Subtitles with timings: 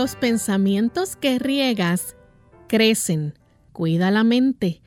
[0.00, 2.16] Los pensamientos que riegas
[2.68, 3.34] crecen.
[3.74, 4.80] Cuida la mente.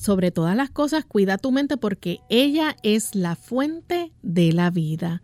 [0.00, 5.20] Sobre todas las cosas, cuida tu mente porque ella es la fuente de la vida.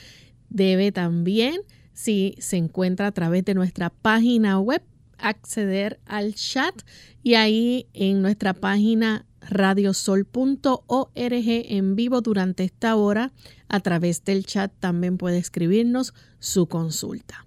[0.50, 1.62] Debe también,
[1.94, 4.82] si se encuentra a través de nuestra página web,
[5.22, 6.74] acceder al chat
[7.22, 13.32] y ahí en nuestra página radiosol.org en vivo durante esta hora
[13.68, 17.46] a través del chat también puede escribirnos su consulta.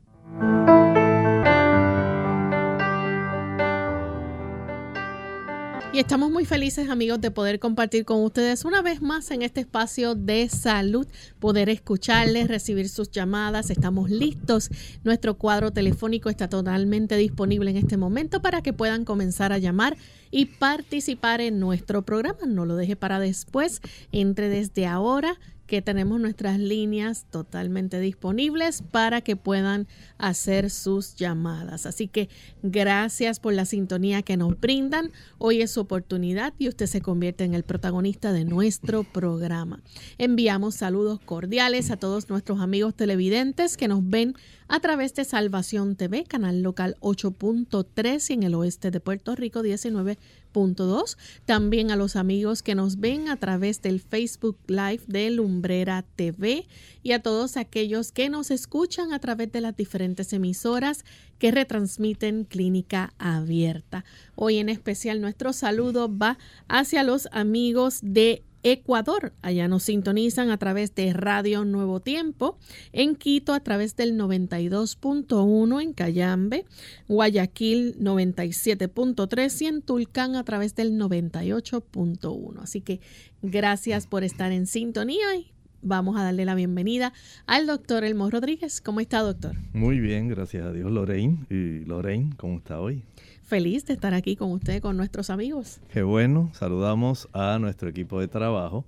[5.95, 9.61] Y estamos muy felices amigos de poder compartir con ustedes una vez más en este
[9.61, 11.07] espacio de salud,
[11.39, 13.69] poder escucharles, recibir sus llamadas.
[13.69, 14.69] Estamos listos.
[15.05, 19.95] Nuestro cuadro telefónico está totalmente disponible en este momento para que puedan comenzar a llamar
[20.31, 22.39] y participar en nuestro programa.
[22.45, 23.79] No lo deje para después.
[24.11, 29.88] Entre desde ahora que tenemos nuestras líneas totalmente disponibles para que puedan
[30.18, 31.86] hacer sus llamadas.
[31.86, 32.30] Así que
[32.62, 35.12] gracias por la sintonía que nos brindan.
[35.38, 39.81] Hoy es su oportunidad y usted se convierte en el protagonista de nuestro programa.
[40.18, 44.36] Enviamos saludos cordiales a todos nuestros amigos televidentes que nos ven
[44.68, 49.62] a través de Salvación TV, canal local 8.3 y en el oeste de Puerto Rico
[49.62, 51.18] 19.2.
[51.46, 56.68] También a los amigos que nos ven a través del Facebook Live de Lumbrera TV
[57.03, 61.06] y a todos aquellos que nos escuchan a través de las diferentes emisoras
[61.38, 64.03] que retransmiten Clínica Abierta.
[64.36, 66.38] Hoy en especial nuestro saludo va
[66.68, 69.31] hacia los amigos de Ecuador.
[69.44, 72.58] Allá nos sintonizan a través de Radio Nuevo Tiempo,
[72.94, 76.66] en Quito a través del 92.1, en Cayambe,
[77.08, 82.59] Guayaquil 97.3 y en Tulcán a través del 98.1.
[82.59, 83.02] Así que
[83.44, 85.52] gracias por estar en sintonía y
[85.84, 87.14] vamos a darle la bienvenida
[87.46, 88.82] al doctor Elmo Rodríguez.
[88.82, 89.56] ¿Cómo está, doctor?
[89.74, 91.46] Muy bien, gracias a Dios, Lorraine.
[91.52, 93.03] ¿Y Lorraine, cómo está hoy?
[93.45, 95.79] Feliz de estar aquí con usted, con nuestros amigos.
[95.89, 98.85] Qué bueno, saludamos a nuestro equipo de trabajo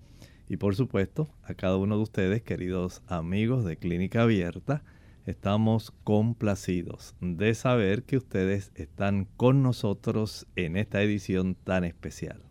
[0.50, 4.84] y por supuesto a cada uno de ustedes, queridos amigos de Clínica Abierta.
[5.26, 12.42] Estamos complacidos de saber que ustedes están con nosotros en esta edición tan especial.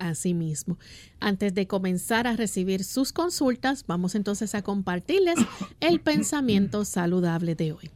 [0.00, 0.78] Asimismo,
[1.20, 5.36] antes de comenzar a recibir sus consultas, vamos entonces a compartirles
[5.78, 7.90] el pensamiento saludable de hoy.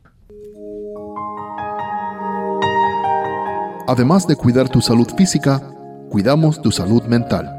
[3.89, 5.63] Además de cuidar tu salud física,
[6.11, 7.51] cuidamos tu salud mental.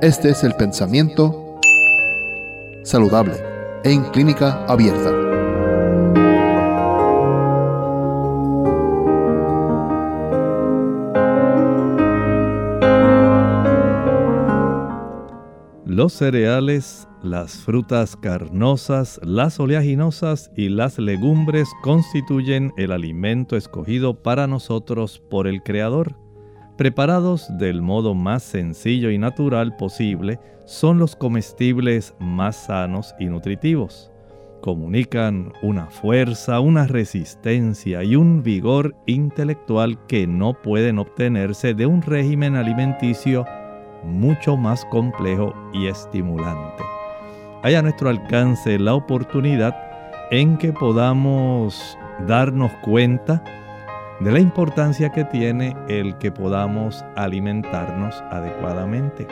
[0.00, 1.58] Este es el pensamiento
[2.84, 3.34] saludable
[3.82, 5.10] en clínica abierta.
[15.84, 24.46] Los cereales las frutas carnosas, las oleaginosas y las legumbres constituyen el alimento escogido para
[24.46, 26.16] nosotros por el Creador.
[26.76, 34.10] Preparados del modo más sencillo y natural posible, son los comestibles más sanos y nutritivos.
[34.60, 42.02] Comunican una fuerza, una resistencia y un vigor intelectual que no pueden obtenerse de un
[42.02, 43.44] régimen alimenticio
[44.02, 46.82] mucho más complejo y estimulante
[47.64, 49.74] hay a nuestro alcance la oportunidad
[50.30, 53.42] en que podamos darnos cuenta
[54.20, 59.26] de la importancia que tiene el que podamos alimentarnos adecuadamente.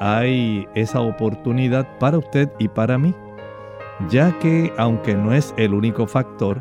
[0.00, 3.14] Hay esa oportunidad para usted y para mí,
[4.10, 6.60] ya que aunque no es el único factor,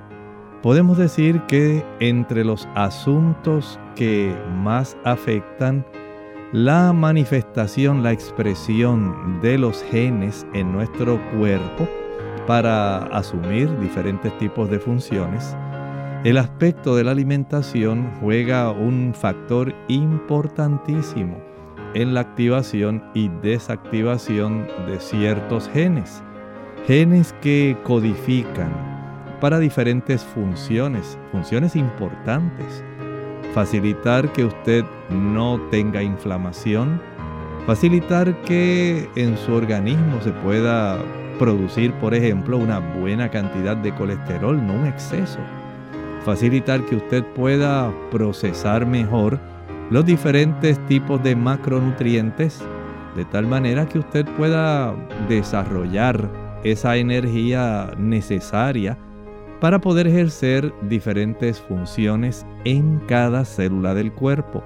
[0.62, 4.34] podemos decir que entre los asuntos que
[4.64, 5.86] más afectan
[6.54, 11.88] la manifestación, la expresión de los genes en nuestro cuerpo
[12.48, 15.56] para asumir diferentes tipos de funciones,
[16.24, 21.38] el aspecto de la alimentación juega un factor importantísimo
[21.94, 26.22] en la activación y desactivación de ciertos genes.
[26.88, 28.72] Genes que codifican
[29.40, 32.84] para diferentes funciones, funciones importantes.
[33.54, 37.00] Facilitar que usted no tenga inflamación,
[37.66, 40.98] facilitar que en su organismo se pueda
[41.40, 45.40] producir, por ejemplo, una buena cantidad de colesterol, no un exceso.
[46.24, 49.40] Facilitar que usted pueda procesar mejor
[49.90, 52.62] los diferentes tipos de macronutrientes,
[53.16, 54.94] de tal manera que usted pueda
[55.30, 56.30] desarrollar
[56.64, 58.98] esa energía necesaria
[59.66, 64.64] para poder ejercer diferentes funciones en cada célula del cuerpo.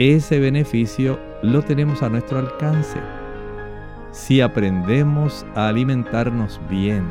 [0.00, 2.98] Ese beneficio lo tenemos a nuestro alcance.
[4.10, 7.04] Si aprendemos a alimentarnos bien,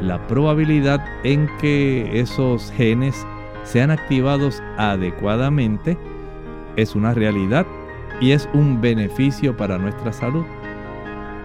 [0.00, 3.24] la probabilidad en que esos genes
[3.62, 5.96] sean activados adecuadamente
[6.74, 7.64] es una realidad
[8.20, 10.44] y es un beneficio para nuestra salud.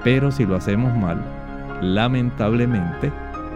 [0.03, 1.23] Pero si lo hacemos mal,
[1.79, 3.11] lamentablemente,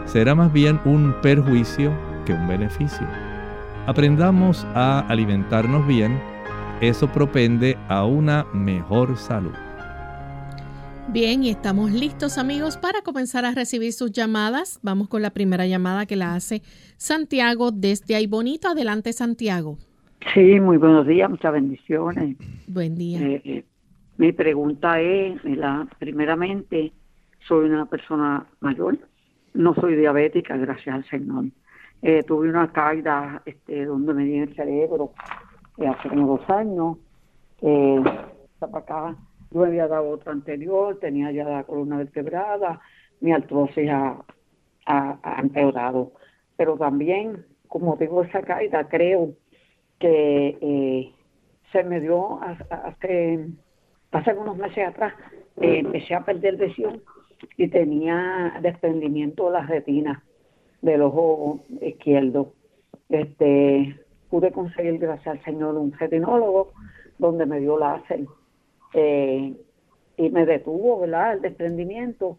[0.06, 1.92] será más bien un perjuicio
[2.25, 3.07] que un beneficio.
[3.88, 6.19] Aprendamos a alimentarnos bien,
[6.81, 9.53] eso propende a una mejor salud.
[11.07, 14.80] Bien, y estamos listos amigos para comenzar a recibir sus llamadas.
[14.81, 16.62] Vamos con la primera llamada que la hace
[16.98, 18.69] Santiago desde ahí bonito.
[18.69, 19.77] Adelante Santiago.
[20.33, 22.38] Sí, muy buenos días, muchas bendiciones.
[22.68, 23.19] Buen día.
[23.19, 23.65] Eh, eh,
[24.18, 26.94] mi pregunta es, la, primeramente,
[27.48, 29.00] soy una persona mayor,
[29.53, 31.45] no soy diabética, gracias al Señor.
[32.01, 35.13] Eh, tuve una caída este, donde me dio el cerebro
[35.77, 36.98] hace como dos años.
[37.62, 38.01] Eh,
[38.59, 39.15] para
[39.51, 42.80] yo había dado otra anterior, tenía ya la columna vertebrada,
[43.19, 44.24] mi artrosis ha,
[45.39, 46.13] empeorado.
[46.56, 49.33] Pero también, como digo, esa caída creo
[50.00, 51.13] que eh,
[51.71, 53.45] se me dio hace,
[54.12, 55.13] hace unos meses atrás,
[55.57, 57.01] eh, empecé a perder visión
[57.58, 60.22] y tenía desprendimiento de las retinas
[60.82, 62.54] del ojo izquierdo.
[63.10, 64.00] Este,
[64.30, 66.72] pude conseguir, gracias al Señor, un retinólogo
[67.18, 68.26] donde me dio láser
[68.94, 69.54] eh,
[70.18, 71.04] y me detuvo.
[71.04, 72.38] El desprendimiento,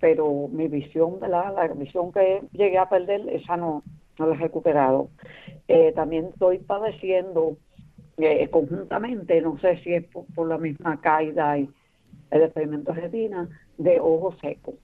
[0.00, 1.54] pero mi visión, ¿verdad?
[1.54, 3.82] La visión que llegué a perder, esa no,
[4.18, 5.08] no la he recuperado.
[5.68, 7.56] Eh, también estoy padeciendo
[8.18, 11.68] eh, conjuntamente, no sé si es por, la misma caída y
[12.30, 13.48] el desprendimiento de retina,
[13.78, 14.74] de ojo seco.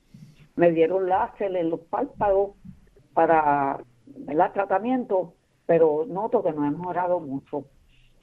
[0.56, 2.52] Me dieron láser en los párpados
[3.14, 3.80] para
[4.28, 5.34] el tratamiento,
[5.66, 7.64] pero noto que no he mejorado mucho.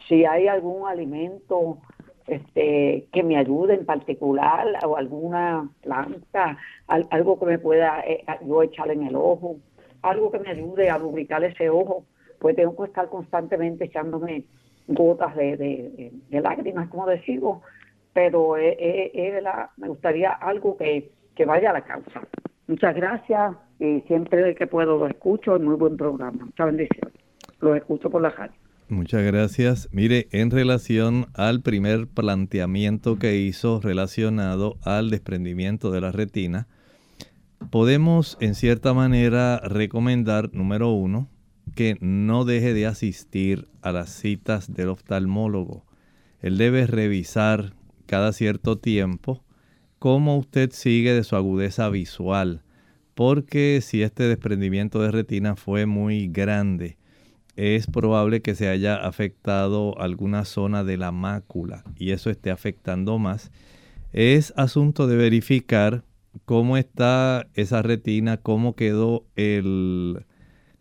[0.07, 1.79] Si hay algún alimento
[2.27, 6.57] este, que me ayude en particular o alguna planta,
[6.87, 9.57] algo que me pueda eh, yo echar en el ojo,
[10.01, 12.05] algo que me ayude a lubricar ese ojo,
[12.39, 14.43] pues tengo que estar constantemente echándome
[14.87, 17.61] gotas de, lágrimas, como decimos,
[18.17, 18.55] pero
[19.77, 21.11] me gustaría algo que,
[21.45, 22.27] vaya a la causa.
[22.65, 26.45] Muchas gracias y siempre que puedo lo escucho, es muy buen programa.
[26.45, 27.13] Muchas bendiciones.
[27.59, 28.55] Lo escucho por la radio.
[28.89, 29.87] Muchas gracias.
[29.91, 36.65] Mire, en relación al primer planteamiento que hizo relacionado al desprendimiento de la retina,
[37.69, 41.29] podemos en cierta manera recomendar, número uno,
[41.75, 45.85] que no deje de asistir a las citas del oftalmólogo.
[46.41, 47.73] Él debe revisar
[48.07, 49.43] cada cierto tiempo
[49.99, 52.63] cómo usted sigue de su agudeza visual,
[53.13, 56.97] porque si este desprendimiento de retina fue muy grande,
[57.55, 63.17] es probable que se haya afectado alguna zona de la mácula y eso esté afectando
[63.17, 63.51] más.
[64.13, 66.03] Es asunto de verificar
[66.45, 70.25] cómo está esa retina, cómo quedó el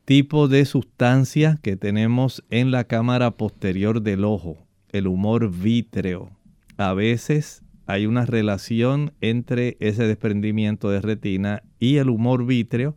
[0.04, 4.59] tipo de sustancia que tenemos en la cámara posterior del ojo,
[4.92, 6.36] el humor vítreo.
[6.76, 12.97] A veces hay una relación entre ese desprendimiento de retina y el humor vítreo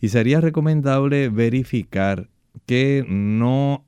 [0.00, 2.28] y sería recomendable verificar
[2.66, 3.84] que no,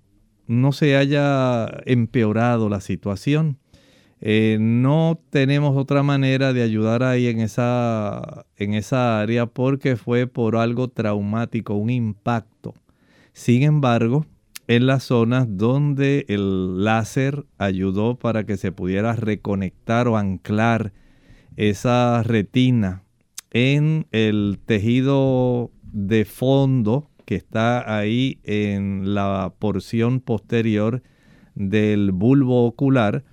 [0.47, 3.59] no se haya empeorado la situación.
[4.23, 10.27] eh, no tenemos otra manera de ayudar ahí en esa, en esa área porque fue
[10.27, 12.75] por algo traumático, un impacto.
[13.33, 14.27] Sin embargo,
[14.71, 20.93] en las zonas donde el láser ayudó para que se pudiera reconectar o anclar
[21.57, 23.03] esa retina
[23.51, 31.03] en el tejido de fondo que está ahí en la porción posterior
[31.57, 33.25] del bulbo ocular,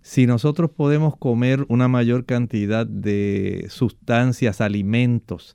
[0.00, 5.54] si nosotros podemos comer una mayor cantidad de sustancias, alimentos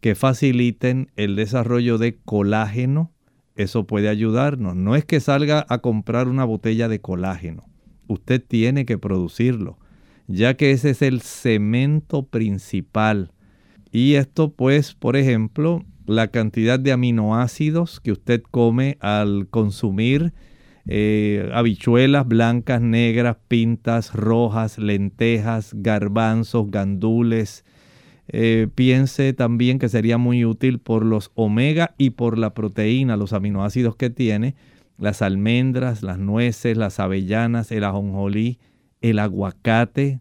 [0.00, 3.13] que faciliten el desarrollo de colágeno,
[3.56, 4.76] eso puede ayudarnos.
[4.76, 7.64] No es que salga a comprar una botella de colágeno,
[8.06, 9.78] usted tiene que producirlo,
[10.26, 13.32] ya que ese es el cemento principal.
[13.90, 20.32] Y esto pues, por ejemplo, la cantidad de aminoácidos que usted come al consumir
[20.86, 27.64] eh, habichuelas blancas, negras, pintas, rojas, lentejas, garbanzos, gandules.
[28.28, 33.32] Eh, piense también que sería muy útil por los omega y por la proteína, los
[33.32, 34.54] aminoácidos que tiene,
[34.98, 38.58] las almendras, las nueces, las avellanas, el ajonjolí,
[39.00, 40.20] el aguacate,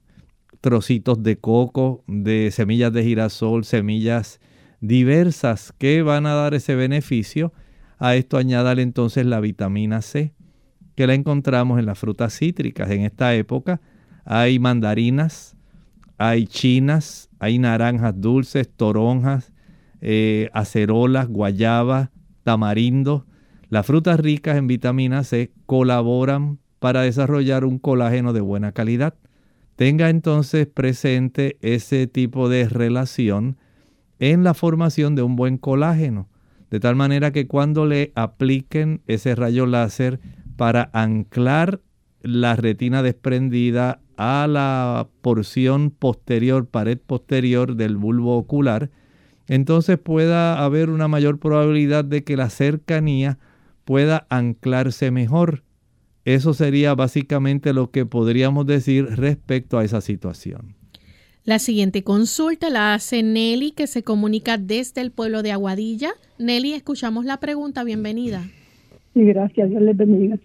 [0.60, 4.40] trocitos de coco, de semillas de girasol, semillas
[4.82, 7.54] diversas que van a dar ese beneficio.
[8.00, 10.34] A esto añádale entonces la vitamina C
[10.96, 12.90] que la encontramos en las frutas cítricas.
[12.92, 13.82] En esta época
[14.26, 15.56] hay mandarinas,
[16.18, 19.52] hay chinas, hay naranjas dulces, toronjas,
[20.00, 22.10] eh, acerolas, guayabas,
[22.44, 23.26] tamarindo.
[23.68, 29.16] Las frutas ricas en vitamina C colaboran para desarrollar un colágeno de buena calidad.
[29.76, 33.58] Tenga entonces presente ese tipo de relación
[34.20, 36.30] en la formación de un buen colágeno,
[36.72, 40.22] de tal manera que cuando le apliquen ese rayo láser
[40.56, 41.82] para anclar
[42.24, 48.90] la retina desprendida a la porción posterior, pared posterior del bulbo ocular,
[49.48, 53.38] entonces pueda haber una mayor probabilidad de que la cercanía
[53.84, 55.64] pueda anclarse mejor.
[56.26, 60.76] Eso sería básicamente lo que podríamos decir respecto a esa situación.
[61.44, 66.12] La siguiente consulta la hace Nelly, que se comunica desde el pueblo de Aguadilla.
[66.40, 67.84] Nelly, escuchamos la pregunta.
[67.84, 68.44] Bienvenida.
[69.14, 69.70] Sí, gracias.
[69.70, 70.40] Dios les bendiga.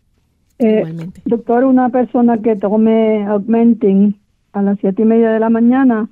[0.58, 4.18] Eh, doctor, una persona que tome Augmentin
[4.52, 6.08] a las siete y media de la mañana,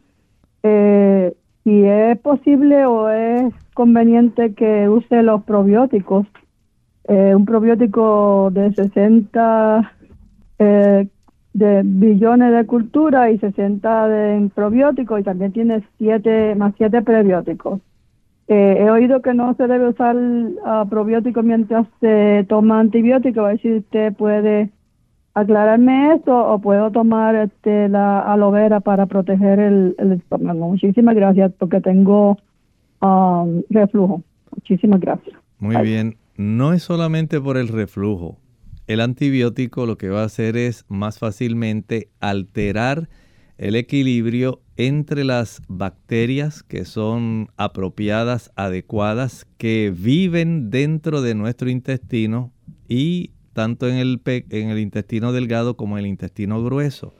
[0.63, 1.35] eh,
[1.65, 6.27] si es posible o es conveniente que use los probióticos,
[7.09, 9.93] eh, un probiótico de 60
[10.59, 11.09] eh,
[11.53, 17.81] de billones de cultura y 60 de probióticos y también tiene siete más siete prebióticos.
[18.49, 23.41] Eh, he oído que no se debe usar uh, probióticos mientras se toma antibiótico.
[23.41, 24.71] A ver si usted puede
[25.35, 30.71] aclararme esto o puedo tomar este, la aloe vera para proteger el, estómago.
[30.71, 32.39] Muchísimas gracias porque tengo
[33.03, 34.23] um, reflujo.
[34.55, 35.37] Muchísimas gracias.
[35.59, 36.17] Muy bien.
[36.37, 38.39] No es solamente por el reflujo.
[38.87, 43.09] El antibiótico lo que va a hacer es más fácilmente alterar
[43.59, 52.53] el equilibrio entre las bacterias que son apropiadas, adecuadas, que viven dentro de nuestro intestino
[52.89, 57.15] y tanto en el, intestino delgado como en el intestino grueso.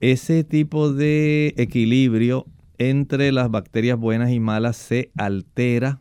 [0.00, 2.46] Ese tipo de equilibrio
[2.78, 6.00] entre las bacterias buenas y malas se altera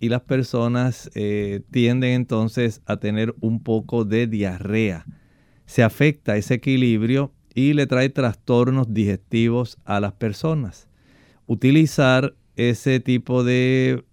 [0.00, 5.06] y las personas eh, tienden entonces a tener un poco de diarrea.
[5.64, 10.88] Se afecta ese equilibrio y le trae trastornos digestivos a las personas.
[11.46, 14.04] Utilizar ese tipo de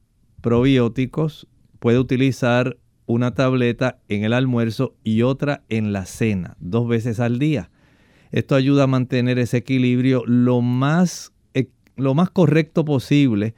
[0.42, 1.48] probióticos
[1.80, 7.40] puede utilizar una tableta en el almuerzo y otra en la cena, dos veces al
[7.40, 7.72] día.
[8.32, 13.56] Esto ayuda a mantener ese equilibrio lo más, eh, lo más correcto posible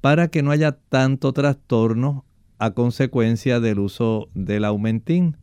[0.00, 2.24] para que no haya tanto trastorno
[2.58, 5.36] a consecuencia del uso del aumentín.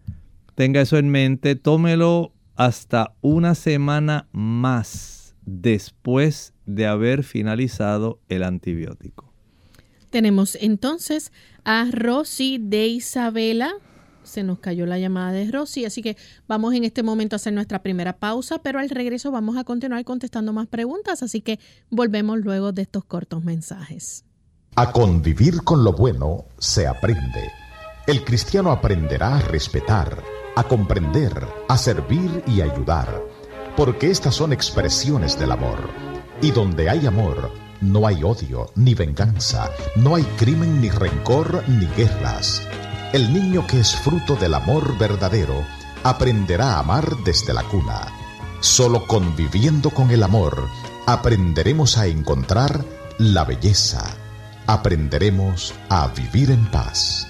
[0.55, 9.31] Tenga eso en mente, tómelo hasta una semana más después de haber finalizado el antibiótico.
[10.09, 11.31] Tenemos entonces
[11.63, 13.73] a Rosy de Isabela.
[14.23, 17.53] Se nos cayó la llamada de Rosy, así que vamos en este momento a hacer
[17.53, 21.59] nuestra primera pausa, pero al regreso vamos a continuar contestando más preguntas, así que
[21.91, 24.25] volvemos luego de estos cortos mensajes.
[24.75, 27.51] A convivir con lo bueno se aprende.
[28.07, 33.21] El cristiano aprenderá a respetar a comprender, a servir y ayudar,
[33.75, 35.89] porque estas son expresiones del amor.
[36.41, 41.85] Y donde hay amor, no hay odio ni venganza, no hay crimen ni rencor ni
[41.97, 42.61] guerras.
[43.13, 45.63] El niño que es fruto del amor verdadero
[46.03, 48.07] aprenderá a amar desde la cuna
[48.65, 50.67] Solo conviviendo con el amor
[51.05, 52.83] aprenderemos a encontrar
[53.19, 54.17] la belleza.
[54.65, 57.27] Aprenderemos a vivir en paz.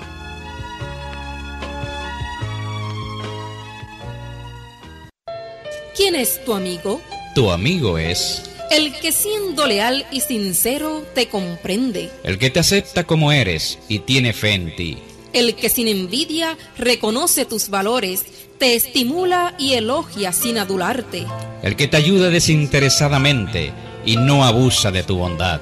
[5.95, 7.01] ¿Quién es tu amigo?
[7.35, 8.43] Tu amigo es...
[8.69, 12.09] El que siendo leal y sincero te comprende.
[12.23, 14.97] El que te acepta como eres y tiene fe en ti.
[15.31, 18.25] El que sin envidia reconoce tus valores,
[18.57, 21.25] te estimula y elogia sin adularte.
[21.61, 23.71] El que te ayuda desinteresadamente
[24.05, 25.61] y no abusa de tu bondad.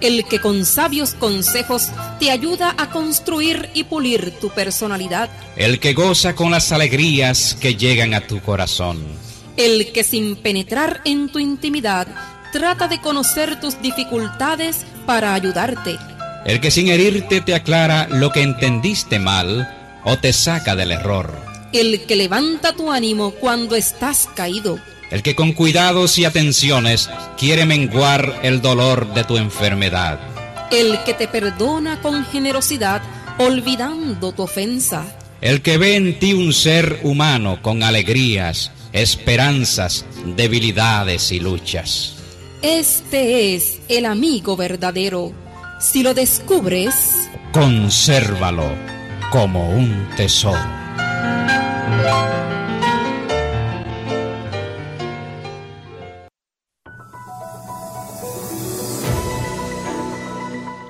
[0.00, 5.28] El que con sabios consejos te ayuda a construir y pulir tu personalidad.
[5.56, 9.25] El que goza con las alegrías que llegan a tu corazón.
[9.56, 12.06] El que sin penetrar en tu intimidad
[12.52, 15.96] trata de conocer tus dificultades para ayudarte.
[16.44, 19.66] El que sin herirte te aclara lo que entendiste mal
[20.04, 21.34] o te saca del error.
[21.72, 24.78] El que levanta tu ánimo cuando estás caído.
[25.10, 27.08] El que con cuidados y atenciones
[27.38, 30.20] quiere menguar el dolor de tu enfermedad.
[30.70, 33.00] El que te perdona con generosidad
[33.38, 35.04] olvidando tu ofensa.
[35.40, 42.16] El que ve en ti un ser humano con alegrías, esperanzas, debilidades y luchas.
[42.62, 45.32] Este es el amigo verdadero.
[45.78, 46.94] Si lo descubres,
[47.52, 48.64] consérvalo
[49.30, 50.58] como un tesoro.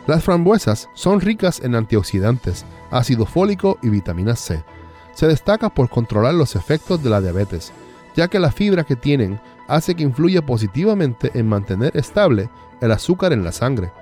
[0.07, 4.63] Las frambuesas son ricas en antioxidantes, ácido fólico y vitamina C.
[5.13, 7.73] Se destaca por controlar los efectos de la diabetes,
[8.17, 12.49] ya que la fibra que tienen hace que influya positivamente en mantener estable
[12.81, 13.93] el azúcar en la sangre.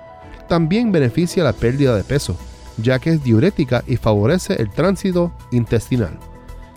[0.47, 2.35] También beneficia la pérdida de peso,
[2.77, 6.17] ya que es diurética y favorece el tránsito intestinal.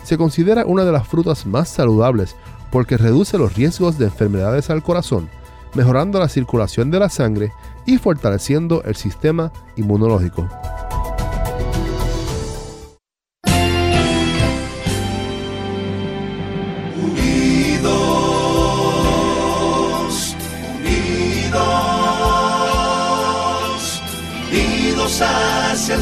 [0.03, 2.35] Se considera una de las frutas más saludables
[2.71, 5.29] porque reduce los riesgos de enfermedades al corazón,
[5.75, 7.51] mejorando la circulación de la sangre
[7.85, 10.47] y fortaleciendo el sistema inmunológico.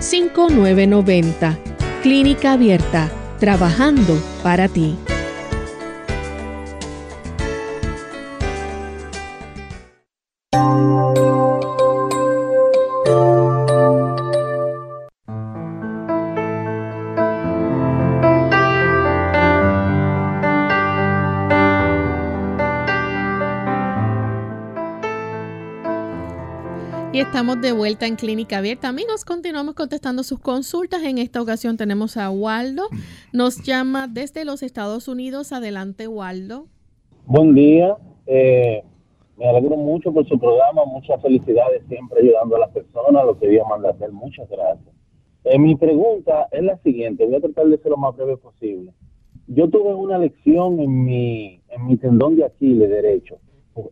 [0.00, 1.58] 787-282-5990.
[2.02, 4.96] Clínica Abierta trabajando para ti.
[27.38, 28.88] Estamos de vuelta en Clínica Abierta.
[28.88, 31.04] Amigos, continuamos contestando sus consultas.
[31.04, 32.88] En esta ocasión tenemos a Waldo.
[33.32, 35.52] Nos llama desde los Estados Unidos.
[35.52, 36.66] Adelante, Waldo.
[37.26, 37.96] Buen día.
[38.26, 38.82] Eh,
[39.36, 40.84] me alegro mucho por su programa.
[40.84, 43.24] Muchas felicidades siempre ayudando a las personas.
[43.24, 44.10] Lo que Dios manda hacer.
[44.10, 44.92] Muchas gracias.
[45.44, 47.24] Eh, mi pregunta es la siguiente.
[47.24, 48.90] Voy a tratar de ser lo más breve posible.
[49.46, 53.38] Yo tuve una lección en mi, en mi tendón de Aquiles derecho,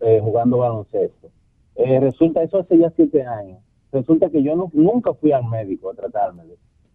[0.01, 1.31] eh, jugando baloncesto
[1.77, 3.61] eh, resulta, eso hace ya siete años.
[3.93, 6.45] Resulta que yo no, nunca fui al médico a tratarme.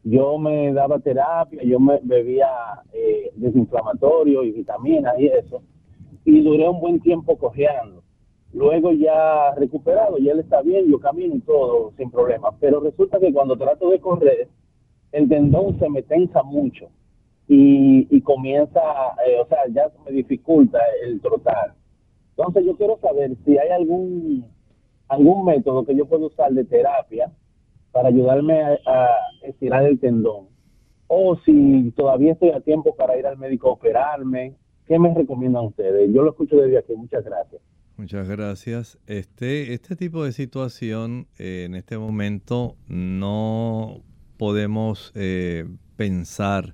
[0.04, 2.48] Yo me daba terapia, yo me bebía
[2.91, 5.62] eh, desinflamatorio y vitaminas y eso.
[6.26, 8.04] Y duré un buen tiempo cojeando.
[8.54, 12.50] Luego ya recuperado, ya él está bien, yo camino y todo sin problema.
[12.60, 14.48] Pero resulta que cuando trato de correr,
[15.12, 16.89] el tendón se me tensa mucho
[17.48, 18.80] y, comienza,
[19.28, 21.74] eh, o sea, ya me dificulta el trotar.
[22.38, 24.46] Entonces yo quiero saber si hay algún
[25.12, 27.30] algún método que yo pueda usar de terapia
[27.91, 29.10] para ayudarme a,
[29.43, 30.47] estirar el tendón.
[31.08, 34.56] O si todavía estoy a tiempo para ir al médico a operarme,
[34.88, 36.10] ¿qué me recomiendan ustedes?
[36.13, 36.93] Yo lo escucho desde aquí.
[36.95, 37.62] Muchas gracias.
[37.97, 38.97] Muchas gracias.
[39.08, 44.02] Este, este tipo de situación eh, en este momento no
[44.38, 45.65] podemos eh,
[45.97, 46.74] pensar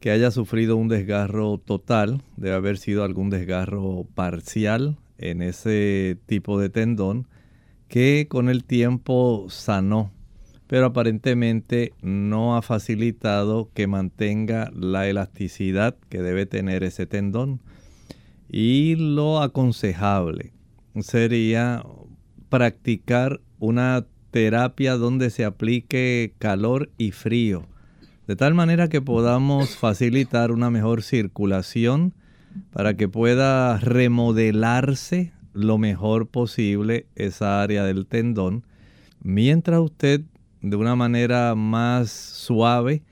[0.00, 6.58] que haya sufrido un desgarro total, debe haber sido algún desgarro parcial en ese tipo
[6.58, 7.28] de tendón
[7.88, 10.12] que con el tiempo sanó,
[10.66, 17.60] pero aparentemente no ha facilitado que mantenga la elasticidad que debe tener ese tendón.
[18.50, 20.52] Y lo aconsejable
[21.00, 21.84] sería
[22.48, 27.66] practicar una terapia donde se aplique calor y frío
[28.28, 32.12] de tal manera que podamos facilitar una mejor circulación
[32.72, 38.64] para que pueda remodelarse lo mejor posible esa área del tendón,
[39.20, 40.22] mientras usted
[40.62, 43.02] de una manera más suave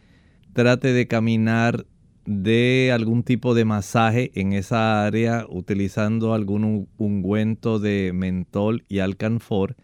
[0.52, 1.86] trate de caminar
[2.24, 9.76] de algún tipo de masaje en esa área utilizando algún ungüento de mentol y alcanfor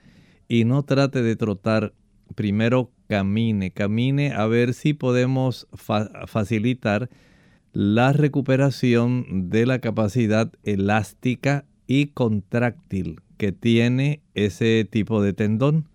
[0.48, 1.94] y no trate de trotar.
[2.34, 5.68] Primero camine, camine a ver si podemos
[6.26, 7.10] facilitar
[7.72, 15.90] la recuperación de la capacidad elástica y contráctil que tiene ese tipo de tendón.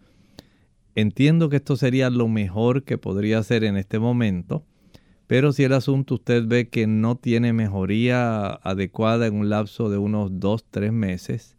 [0.94, 4.64] Entiendo que esto sería lo mejor que podría hacer en este momento,
[5.26, 9.98] pero si el asunto usted ve que no tiene mejoría adecuada en un lapso de
[9.98, 11.56] unos 2-3 meses,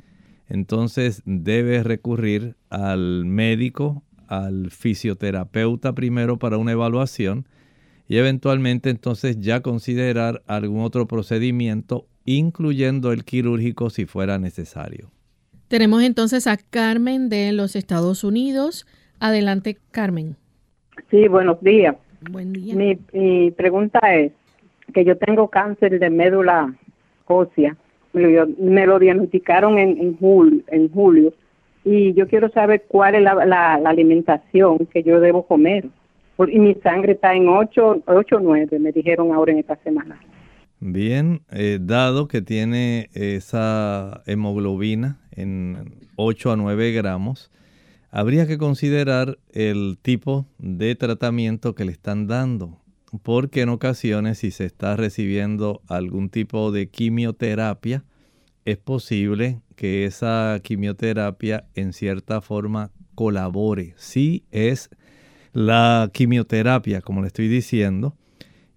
[0.49, 7.49] entonces debe recurrir al médico al fisioterapeuta primero para una evaluación
[8.07, 15.11] y eventualmente entonces ya considerar algún otro procedimiento, incluyendo el quirúrgico si fuera necesario.
[15.69, 18.87] Tenemos entonces a Carmen de los Estados Unidos.
[19.19, 20.37] Adelante, Carmen.
[21.11, 21.97] Sí, buenos días.
[22.31, 22.75] Buen día.
[22.75, 24.33] Mi, pregunta es
[24.93, 26.75] que yo tengo cáncer de médula
[27.27, 27.77] ósea.
[28.13, 31.33] Me lo, diagnosticaron en, en, julio, en julio
[31.85, 35.87] y yo quiero saber cuál es la, alimentación que yo debo comer.
[36.47, 40.21] Y mi sangre está en 8 o 9, me dijeron ahora en esta semana.
[40.81, 47.51] Bien, eh, dado que tiene esa hemoglobina en 8 a 9 gramos,
[48.11, 52.81] habría que considerar el tipo de tratamiento que le están dando,
[53.25, 58.05] porque en ocasiones si se está recibiendo algún tipo de quimioterapia,
[58.65, 63.95] es posible que esa quimioterapia en cierta forma colabore.
[63.97, 64.91] Sí es
[65.53, 68.17] la quimioterapia, como le estoy diciendo,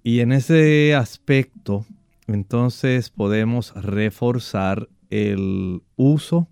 [0.04, 1.86] y en ese aspecto
[2.28, 6.48] entonces podemos reforzar el uso,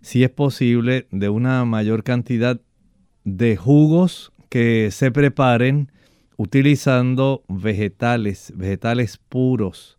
[0.00, 2.60] si es posible, de una mayor cantidad
[3.24, 5.92] de jugos que se preparen
[6.36, 9.96] utilizando vegetales, vegetales puros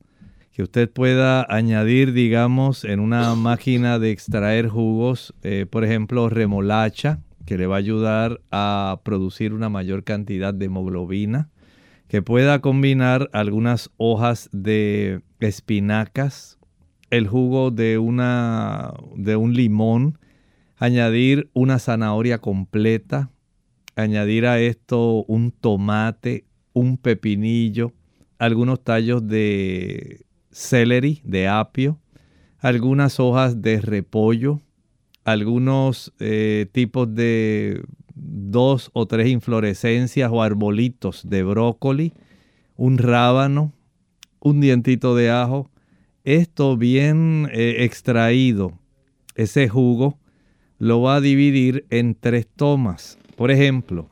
[0.54, 7.20] que usted pueda añadir, digamos, en una máquina de extraer jugos, eh, por ejemplo, remolacha,
[7.48, 11.50] que le va a ayudar a producir una mayor cantidad de hemoglobina,
[12.14, 16.60] que pueda combinar algunas hojas de espinacas,
[17.10, 20.20] el jugo de, una, de un limón,
[20.78, 23.32] añadir una zanahoria completa,
[23.96, 27.94] añadir a esto un tomate, un pepinillo,
[28.38, 32.00] algunos tallos de celery, de apio,
[32.60, 34.62] algunas hojas de repollo,
[35.24, 37.84] algunos eh, tipos de
[38.16, 42.14] dos o tres inflorescencias o arbolitos de brócoli,
[42.76, 43.74] un rábano,
[44.40, 45.70] un dientito de ajo.
[46.24, 48.80] Esto bien eh, extraído,
[49.36, 50.18] ese jugo,
[50.80, 53.18] lo va a dividir en tres tomas.
[53.36, 54.10] Por ejemplo,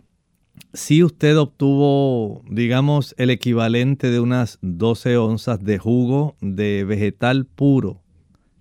[0.74, 8.01] si usted obtuvo, digamos, el equivalente de unas 12 onzas de jugo de vegetal puro,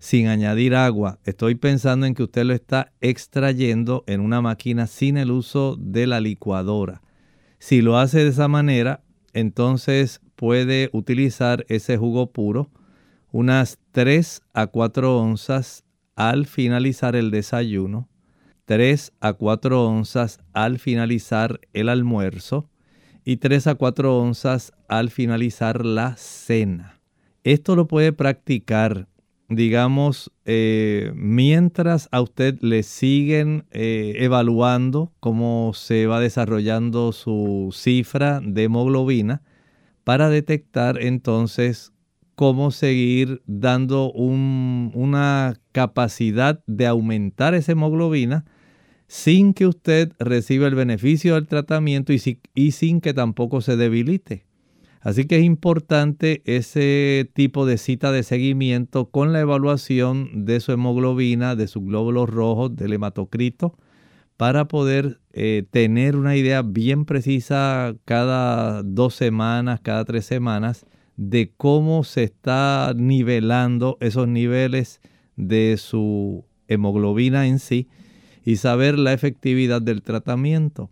[0.00, 5.16] sin añadir agua, estoy pensando en que usted lo está extrayendo en una máquina sin
[5.16, 7.02] el uso de la licuadora.
[7.60, 12.70] Si lo hace de esa manera, entonces puede utilizar ese jugo puro
[13.30, 15.84] unas 3 a 4 onzas
[16.16, 18.08] al finalizar el desayuno
[18.70, 22.70] 3 a 4 onzas al finalizar el almuerzo
[23.24, 27.00] y 3 a 4 onzas al finalizar la cena.
[27.42, 29.08] Esto lo puede practicar,
[29.50, 38.40] digamos, eh, mientras a usted le siguen eh, evaluando cómo se va desarrollando su cifra
[38.40, 39.42] de hemoglobina
[40.04, 41.92] para detectar entonces
[42.36, 48.44] cómo seguir dando una capacidad de aumentar esa hemoglobina
[49.08, 54.46] sin que usted reciba el beneficio del tratamiento y, y sin que tampoco se debilite.
[55.00, 60.72] Así que es importante ese tipo de cita de seguimiento con la evaluación de su
[60.72, 63.78] hemoglobina, de sus glóbulos rojos, del hematocrito,
[64.36, 70.84] para poder eh, tener una idea bien precisa cada dos semanas, cada tres semanas,
[71.16, 75.00] de cómo se está nivelando esos niveles
[75.36, 77.88] de su hemoglobina en sí
[78.44, 80.90] y saber la efectividad del tratamiento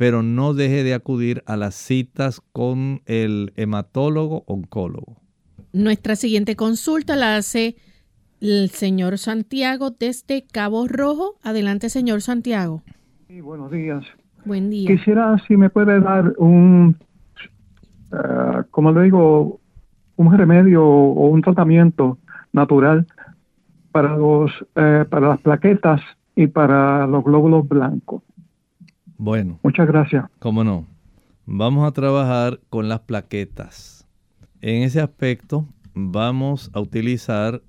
[0.00, 5.16] pero no deje de acudir a las citas con el hematólogo oncólogo.
[5.74, 7.76] Nuestra siguiente consulta la hace
[8.40, 11.34] el señor Santiago desde Cabo Rojo.
[11.42, 12.82] Adelante, señor Santiago.
[13.28, 14.02] Sí, buenos días.
[14.46, 14.88] Buen día.
[14.88, 16.96] Quisiera si me puede dar un,
[18.10, 19.60] uh, como le digo,
[20.16, 22.16] un remedio o un tratamiento
[22.54, 23.06] natural
[23.92, 26.00] para los eh, para las plaquetas
[26.34, 28.22] y para los glóbulos blancos.
[29.22, 29.60] Bueno.
[29.62, 30.24] Muchas gracias.
[30.38, 30.86] ¿Cómo no?
[31.44, 34.08] Vamos a trabajar con las plaquetas.
[34.62, 37.60] En ese aspecto vamos a utilizar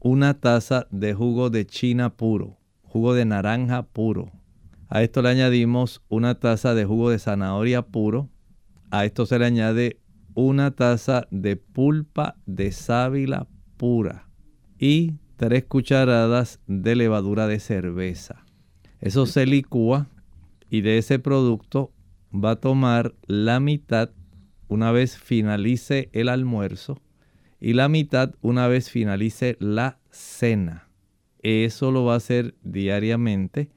[0.00, 4.32] una taza de jugo de china puro, jugo de naranja puro.
[4.88, 8.28] A esto le añadimos una taza de jugo de zanahoria puro.
[8.90, 10.00] A esto se le añade
[10.34, 14.26] una taza de pulpa de sábila pura
[14.80, 18.44] y tres cucharadas de levadura de cerveza.
[19.00, 20.08] Eso se licúa
[20.70, 21.92] y de ese producto
[22.32, 24.10] va a tomar la mitad
[24.68, 27.00] una vez finalice el almuerzo
[27.60, 30.88] y la mitad una vez finalice la cena.
[31.42, 33.70] Eso lo va a hacer diariamente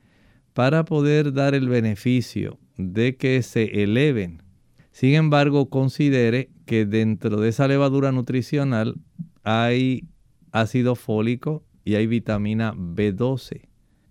[0.54, 4.44] para poder dar el beneficio de que se eleven.
[4.92, 8.96] Sin embargo, considere que dentro de esa levadura nutricional
[9.44, 10.08] hay
[10.52, 13.70] ácido fólico y hay vitamina B12.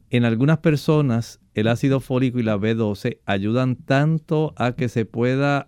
[0.09, 5.67] En algunas personas el ácido fólico y la B12 ayudan tanto a que se pueda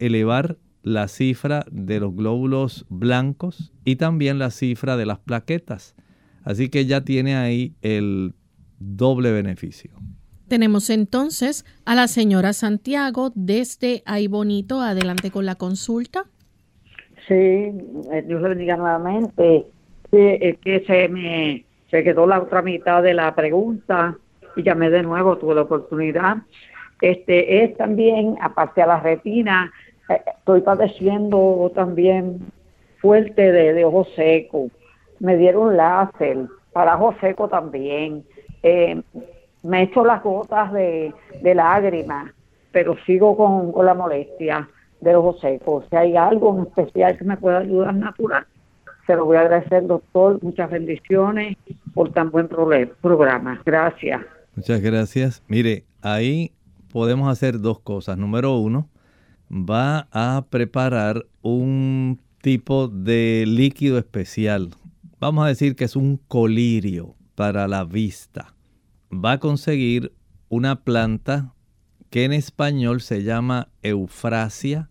[0.00, 5.94] elevar la cifra de los glóbulos blancos y también la cifra de las plaquetas.
[6.44, 8.34] Así que ya tiene ahí el
[8.78, 9.90] doble beneficio.
[10.48, 14.80] Tenemos entonces a la señora Santiago desde Ay Bonito.
[14.80, 16.24] Adelante con la consulta.
[17.26, 19.66] Sí, eh, Dios le bendiga nuevamente.
[20.10, 24.16] es que se me se quedó la otra mitad de la pregunta
[24.58, 26.38] y llamé de nuevo, tuve la oportunidad.
[27.00, 29.72] Este es también, aparte a la retina,
[30.08, 32.40] eh, estoy padeciendo también
[33.00, 34.68] fuerte de, de ojo seco.
[35.20, 36.38] Me dieron láser
[36.72, 38.24] para ojo seco también.
[38.62, 39.00] Eh,
[39.62, 42.32] me he hecho las gotas de, de lágrimas,
[42.72, 44.68] pero sigo con, con la molestia
[45.00, 45.84] del ojo seco.
[45.88, 48.44] Si hay algo en especial que me pueda ayudar natural,
[49.06, 50.42] se lo voy a agradecer, doctor.
[50.42, 51.56] Muchas bendiciones
[51.94, 53.60] por tan buen programa.
[53.64, 54.20] Gracias.
[54.58, 55.44] Muchas gracias.
[55.46, 56.50] Mire, ahí
[56.88, 58.18] podemos hacer dos cosas.
[58.18, 58.90] Número uno,
[59.48, 64.70] va a preparar un tipo de líquido especial.
[65.20, 68.56] Vamos a decir que es un colirio para la vista.
[69.12, 70.12] Va a conseguir
[70.48, 71.54] una planta
[72.10, 74.90] que en español se llama eufrasia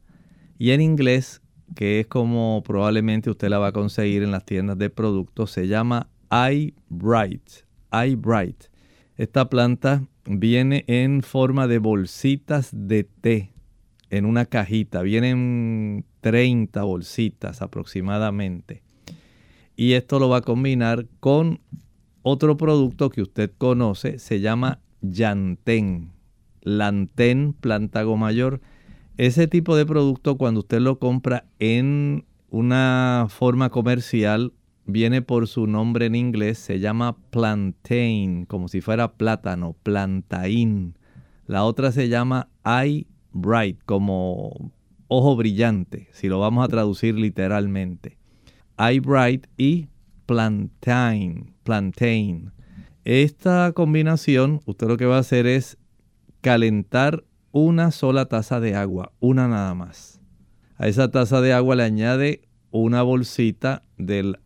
[0.58, 1.42] y en inglés,
[1.76, 5.68] que es como probablemente usted la va a conseguir en las tiendas de productos, se
[5.68, 7.50] llama eye bright.
[7.92, 8.70] Eye bright.
[9.18, 13.52] Esta planta viene en forma de bolsitas de té
[14.10, 15.02] en una cajita.
[15.02, 18.84] Vienen 30 bolsitas aproximadamente.
[19.76, 21.60] Y esto lo va a combinar con
[22.22, 26.12] otro producto que usted conoce, se llama Yantén.
[26.62, 28.62] Lantén plantago mayor.
[29.18, 34.54] Ese tipo de producto cuando usted lo compra en una forma comercial
[34.88, 40.98] viene por su nombre en inglés, se llama plantain, como si fuera plátano, plantain.
[41.46, 44.72] La otra se llama eye bright, como
[45.08, 48.18] ojo brillante, si lo vamos a traducir literalmente.
[48.80, 49.90] Eye bright y
[50.26, 52.52] plantain, plantain.
[53.04, 55.78] Esta combinación, usted lo que va a hacer es
[56.42, 60.22] calentar una sola taza de agua, una nada más.
[60.78, 64.38] A esa taza de agua le añade una bolsita del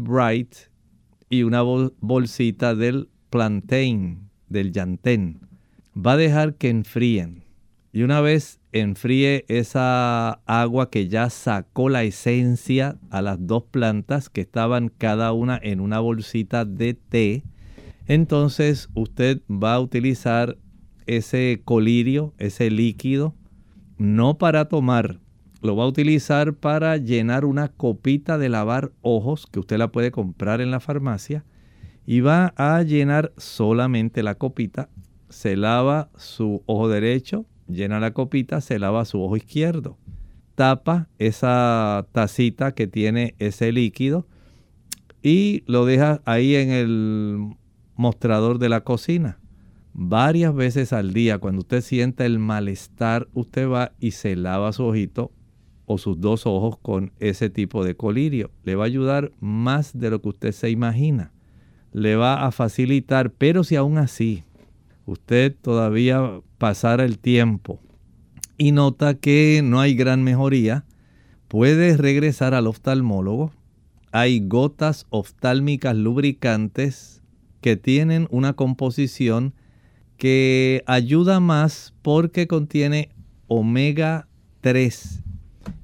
[0.00, 0.54] Bright
[1.30, 5.40] y una bolsita del plantain, del yantén.
[5.94, 7.44] Va a dejar que enfríen.
[7.92, 14.28] Y una vez enfríe esa agua que ya sacó la esencia a las dos plantas
[14.28, 17.44] que estaban cada una en una bolsita de té,
[18.06, 20.58] entonces usted va a utilizar
[21.06, 23.34] ese colirio, ese líquido,
[23.96, 25.20] no para tomar,
[25.60, 30.10] lo va a utilizar para llenar una copita de lavar ojos que usted la puede
[30.10, 31.44] comprar en la farmacia
[32.06, 34.88] y va a llenar solamente la copita
[35.28, 39.98] se lava su ojo derecho, llena la copita, se lava su ojo izquierdo.
[40.54, 44.26] Tapa esa tacita que tiene ese líquido
[45.22, 47.56] y lo deja ahí en el
[47.94, 49.38] mostrador de la cocina.
[49.92, 54.84] Varias veces al día, cuando usted sienta el malestar, usted va y se lava su
[54.84, 55.32] ojito
[55.88, 58.50] o sus dos ojos con ese tipo de colirio.
[58.62, 61.32] Le va a ayudar más de lo que usted se imagina.
[61.92, 64.44] Le va a facilitar, pero si aún así
[65.06, 67.80] usted todavía pasara el tiempo
[68.58, 70.84] y nota que no hay gran mejoría,
[71.48, 73.52] puede regresar al oftalmólogo.
[74.12, 77.22] Hay gotas oftálmicas lubricantes
[77.62, 79.54] que tienen una composición
[80.18, 83.08] que ayuda más porque contiene
[83.46, 84.28] omega
[84.60, 85.22] 3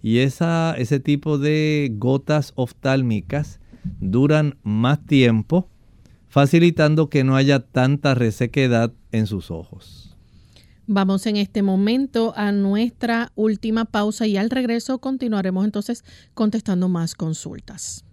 [0.05, 3.59] y esa, ese tipo de gotas oftálmicas
[4.01, 5.71] duran más tiempo,
[6.29, 10.14] facilitando que no haya tanta resequedad en sus ojos.
[10.87, 17.14] Vamos en este momento a nuestra última pausa y al regreso continuaremos entonces contestando más
[17.14, 18.05] consultas.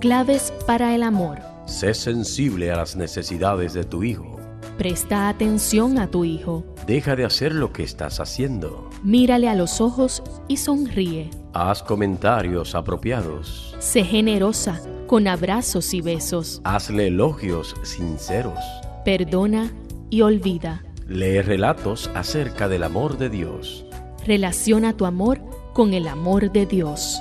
[0.00, 1.40] Claves para el amor.
[1.66, 4.35] Sé sensible a las necesidades de tu hijo.
[4.78, 6.62] Presta atención a tu hijo.
[6.86, 8.90] Deja de hacer lo que estás haciendo.
[9.02, 11.30] Mírale a los ojos y sonríe.
[11.54, 13.74] Haz comentarios apropiados.
[13.78, 16.60] Sé generosa con abrazos y besos.
[16.64, 18.58] Hazle elogios sinceros.
[19.02, 19.72] Perdona
[20.10, 20.84] y olvida.
[21.08, 23.86] Lee relatos acerca del amor de Dios.
[24.26, 25.40] Relaciona tu amor
[25.72, 27.18] con el amor de Dios.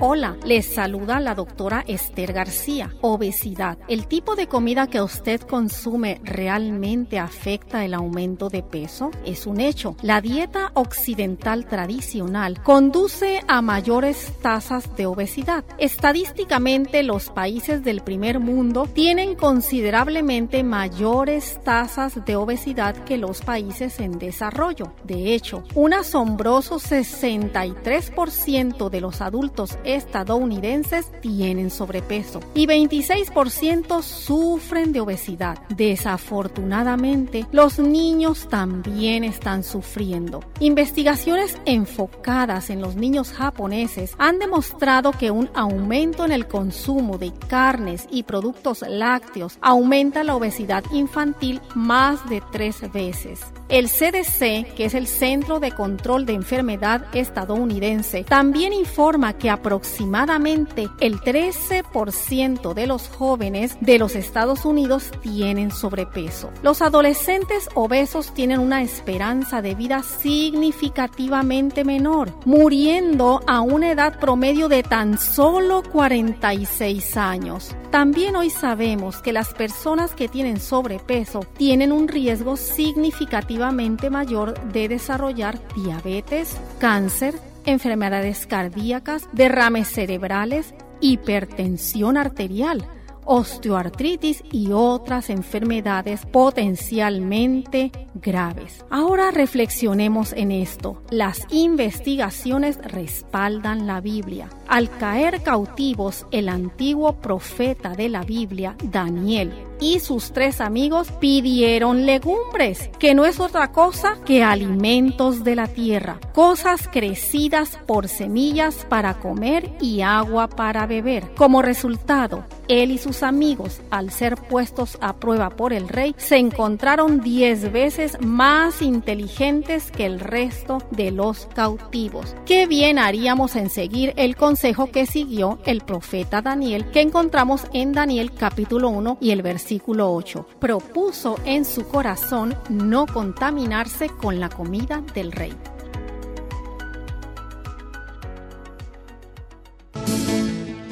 [0.00, 2.94] Hola, les saluda la doctora Esther García.
[3.00, 3.78] Obesidad.
[3.88, 9.10] ¿El tipo de comida que usted consume realmente afecta el aumento de peso?
[9.24, 9.96] Es un hecho.
[10.02, 15.64] La dieta occidental tradicional conduce a mayores tasas de obesidad.
[15.78, 23.98] Estadísticamente, los países del primer mundo tienen considerablemente mayores tasas de obesidad que los países
[23.98, 24.92] en desarrollo.
[25.02, 35.00] De hecho, un asombroso 63% de los adultos estadounidenses tienen sobrepeso y 26% sufren de
[35.00, 35.58] obesidad.
[35.70, 40.44] Desafortunadamente, los niños también están sufriendo.
[40.60, 47.32] Investigaciones enfocadas en los niños japoneses han demostrado que un aumento en el consumo de
[47.48, 53.40] carnes y productos lácteos aumenta la obesidad infantil más de tres veces.
[53.68, 60.88] El CDC, que es el Centro de Control de Enfermedad estadounidense, también informa que aproximadamente
[61.00, 66.50] el 13% de los jóvenes de los Estados Unidos tienen sobrepeso.
[66.62, 74.68] Los adolescentes obesos tienen una esperanza de vida significativamente menor, muriendo a una edad promedio
[74.68, 77.76] de tan solo 46 años.
[77.90, 83.64] También hoy sabemos que las personas que tienen sobrepeso tienen un riesgo significativo
[84.10, 92.84] mayor de desarrollar diabetes, cáncer, enfermedades cardíacas, derrames cerebrales, hipertensión arterial,
[93.28, 98.84] osteoartritis y otras enfermedades potencialmente graves.
[98.88, 101.02] Ahora reflexionemos en esto.
[101.10, 104.48] Las investigaciones respaldan la Biblia.
[104.66, 112.06] Al caer cautivos el antiguo profeta de la Biblia, Daniel, y sus tres amigos pidieron
[112.06, 118.86] legumbres, que no es otra cosa que alimentos de la tierra, cosas crecidas por semillas
[118.88, 121.32] para comer y agua para beber.
[121.36, 126.36] Como resultado, él y sus amigos, al ser puestos a prueba por el rey, se
[126.36, 132.34] encontraron diez veces más inteligentes que el resto de los cautivos.
[132.44, 137.92] Qué bien haríamos en seguir el consejo que siguió el profeta Daniel, que encontramos en
[137.92, 140.46] Daniel capítulo 1 y el versículo 8.
[140.58, 145.54] Propuso en su corazón no contaminarse con la comida del rey.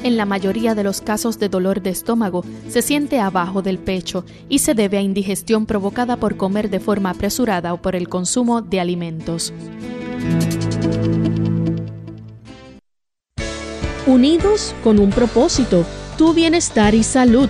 [0.03, 4.23] En la mayoría de los casos de dolor de estómago se siente abajo del pecho
[4.47, 8.61] y se debe a indigestión provocada por comer de forma apresurada o por el consumo
[8.61, 9.51] de alimentos.
[14.05, 15.83] Unidos con un propósito,
[16.17, 17.49] tu bienestar y salud.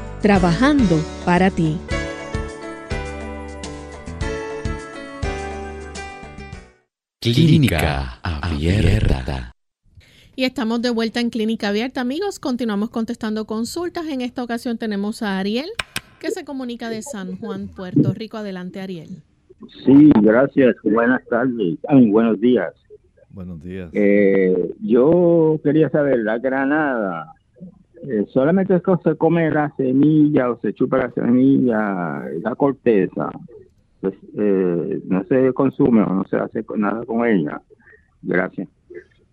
[0.21, 1.77] trabajando para ti.
[7.19, 9.51] Clínica Abierta.
[10.35, 12.39] Y estamos de vuelta en Clínica Abierta, amigos.
[12.39, 14.07] Continuamos contestando consultas.
[14.07, 15.69] En esta ocasión tenemos a Ariel,
[16.19, 18.37] que se comunica de San Juan, Puerto Rico.
[18.37, 19.23] Adelante, Ariel.
[19.85, 20.75] Sí, gracias.
[20.83, 21.77] Buenas tardes.
[22.09, 22.73] buenos días.
[23.29, 23.89] Buenos días.
[23.93, 27.33] Eh, yo quería saber, la granada,
[28.07, 33.29] eh, ¿solamente se come la semilla o se chupa la semilla, la corteza?
[33.99, 37.61] Pues, eh, no se consume o no se hace nada con ella.
[38.21, 38.67] Gracias.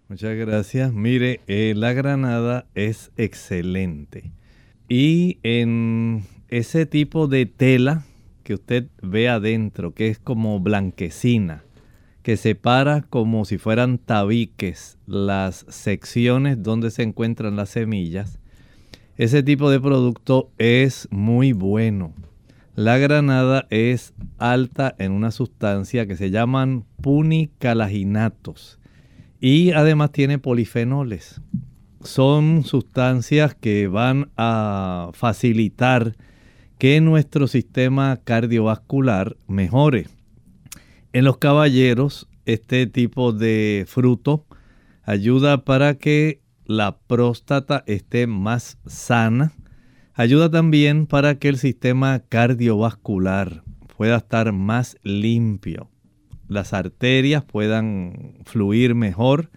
[0.08, 0.92] Muchas gracias.
[0.92, 4.32] Mire, la granada es excelente.
[4.88, 8.04] Y en ese tipo de tela
[8.42, 11.64] que usted ve adentro, que es como blanquecina,
[12.22, 18.40] que separa como si fueran tabiques las secciones donde se encuentran las semillas.
[19.18, 22.14] Ese tipo de producto es muy bueno.
[22.76, 28.78] La granada es alta en una sustancia que se llaman punicalaginatos
[29.40, 31.40] y además tiene polifenoles.
[32.00, 36.14] Son sustancias que van a facilitar
[36.78, 40.06] que nuestro sistema cardiovascular mejore.
[41.12, 44.46] En los caballeros, este tipo de fruto
[45.02, 49.52] ayuda para que la próstata esté más sana.
[50.12, 53.64] Ayuda también para que el sistema cardiovascular
[53.96, 55.88] pueda estar más limpio.
[56.46, 59.50] Las arterias puedan fluir mejor.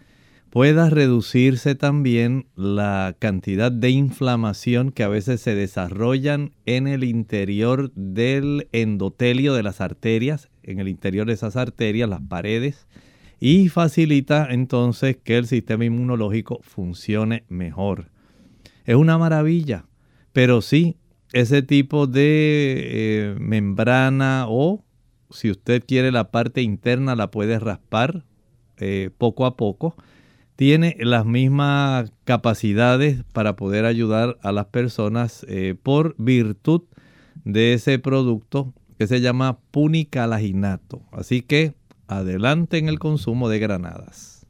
[0.50, 7.92] Pueda reducirse también la cantidad de inflamación que a veces se desarrollan en el interior
[7.94, 12.88] del endotelio de las arterias, en el interior de esas arterias, las paredes,
[13.42, 18.12] y facilita entonces que el sistema inmunológico funcione mejor.
[18.86, 19.88] Es una maravilla,
[20.32, 20.96] pero sí,
[21.34, 24.86] ese tipo de eh, membrana o
[25.32, 28.26] si usted quiere la parte interna la puede raspar
[28.78, 29.96] eh, poco a poco.
[30.56, 36.84] Tiene las mismas capacidades para poder ayudar a las personas eh, por virtud
[37.44, 41.02] de ese producto que se llama punicalaginato.
[41.12, 41.74] Así que
[42.18, 44.46] adelante en el consumo de granadas.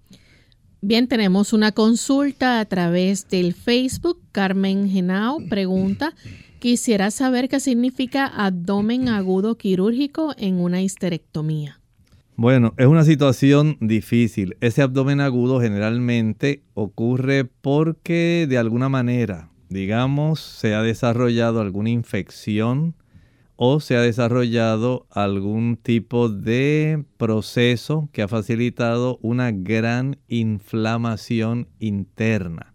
[0.82, 4.20] Bien, tenemos una consulta a través del Facebook.
[4.32, 6.16] Carmen Genao pregunta,
[6.60, 11.80] quisiera saber qué significa abdomen agudo quirúrgico en una histerectomía.
[12.36, 14.58] Bueno, es una situación difícil.
[14.62, 22.96] Ese abdomen agudo generalmente ocurre porque de alguna manera, digamos, se ha desarrollado alguna infección
[23.64, 32.74] o se ha desarrollado algún tipo de proceso que ha facilitado una gran inflamación interna.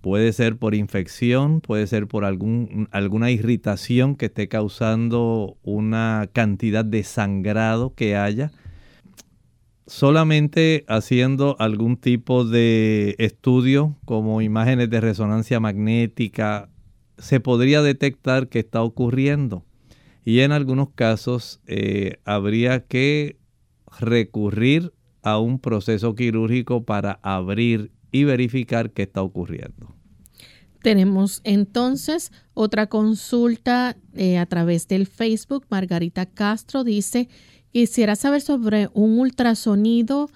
[0.00, 6.84] Puede ser por infección, puede ser por algún, alguna irritación que esté causando una cantidad
[6.84, 8.50] de sangrado que haya.
[9.86, 16.70] Solamente haciendo algún tipo de estudio como imágenes de resonancia magnética
[17.18, 19.64] se podría detectar que está ocurriendo
[20.24, 23.38] y en algunos casos eh, habría que
[24.00, 29.94] recurrir a un proceso quirúrgico para abrir y verificar qué está ocurriendo.
[30.82, 35.64] Tenemos entonces otra consulta eh, a través del Facebook.
[35.70, 37.28] Margarita Castro dice,
[37.72, 40.28] quisiera saber sobre un ultrasonido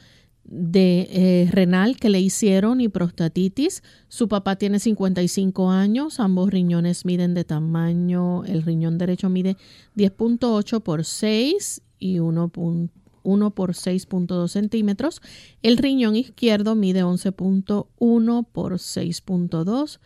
[0.48, 3.82] de eh, renal que le hicieron y prostatitis.
[4.08, 9.56] Su papá tiene 55 años, ambos riñones miden de tamaño, el riñón derecho mide
[9.96, 15.20] 10.8 por 6 y 1, por 6.2 centímetros.
[15.62, 20.00] El riñón izquierdo mide 11.1 por 6.2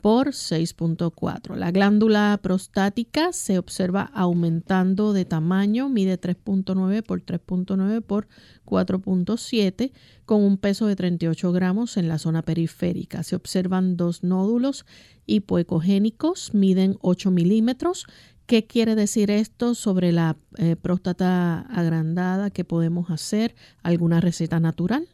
[0.00, 1.56] por 6.4.
[1.56, 8.28] La glándula prostática se observa aumentando de tamaño, mide 3.9 por 3.9 por
[8.64, 9.92] 4.7,
[10.24, 13.22] con un peso de 38 gramos en la zona periférica.
[13.22, 14.86] Se observan dos nódulos
[15.26, 18.06] hipoecogénicos, miden 8 milímetros.
[18.46, 22.50] ¿Qué quiere decir esto sobre la eh, próstata agrandada?
[22.50, 23.54] ¿Qué podemos hacer?
[23.82, 25.08] ¿Alguna receta natural?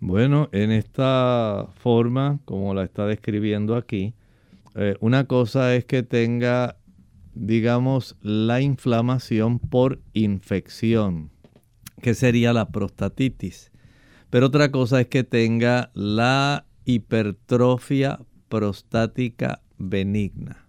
[0.00, 4.14] Bueno, en esta forma, como la está describiendo aquí,
[4.74, 6.76] eh, una cosa es que tenga,
[7.34, 11.30] digamos, la inflamación por infección,
[12.02, 13.72] que sería la prostatitis.
[14.28, 20.65] Pero otra cosa es que tenga la hipertrofia prostática benigna.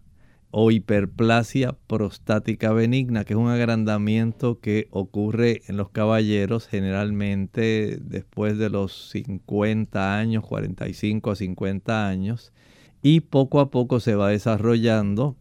[0.51, 8.57] O hiperplasia prostática benigna, que es un agrandamiento que ocurre en los caballeros generalmente después
[8.57, 12.53] de los 50 años, 45 a 50 años,
[13.01, 15.35] y poco a poco se va desarrollando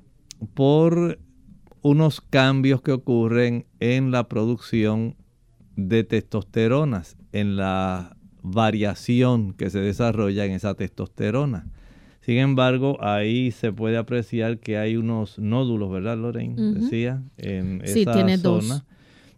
[0.55, 1.19] por
[1.83, 5.17] unos cambios que ocurren en la producción
[5.77, 11.71] de testosteronas, en la variación que se desarrolla en esa testosterona.
[12.27, 16.57] Sin embargo, ahí se puede apreciar que hay unos nódulos, ¿verdad, Lorraine?
[16.73, 18.75] Decía, en sí, esa tiene zona.
[18.75, 18.85] Dos.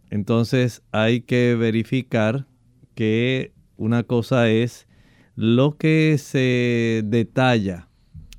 [0.08, 2.46] Entonces hay que verificar
[2.94, 4.88] que una cosa es
[5.36, 7.88] lo que se detalla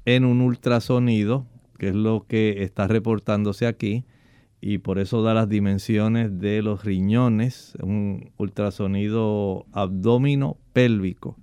[0.05, 1.45] en un ultrasonido,
[1.77, 4.03] que es lo que está reportándose aquí,
[4.61, 11.37] y por eso da las dimensiones de los riñones, un ultrasonido abdomino pélvico.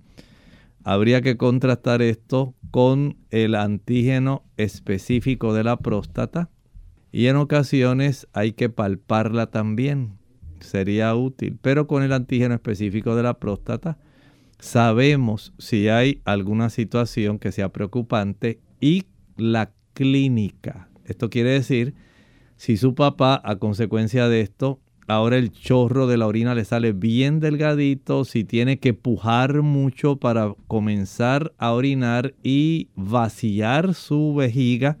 [0.89, 6.49] Habría que contrastar esto con el antígeno específico de la próstata
[7.11, 10.13] y en ocasiones hay que palparla también.
[10.61, 13.97] Sería útil, pero con el antígeno específico de la próstata
[14.59, 20.87] sabemos si hay alguna situación que sea preocupante y la clínica.
[21.03, 21.95] Esto quiere decir
[22.55, 26.91] si su papá a consecuencia de esto ahora el chorro de la orina le sale
[26.91, 34.97] bien delgadito, si tiene que pujar mucho para comenzar a orinar y vaciar su vejiga,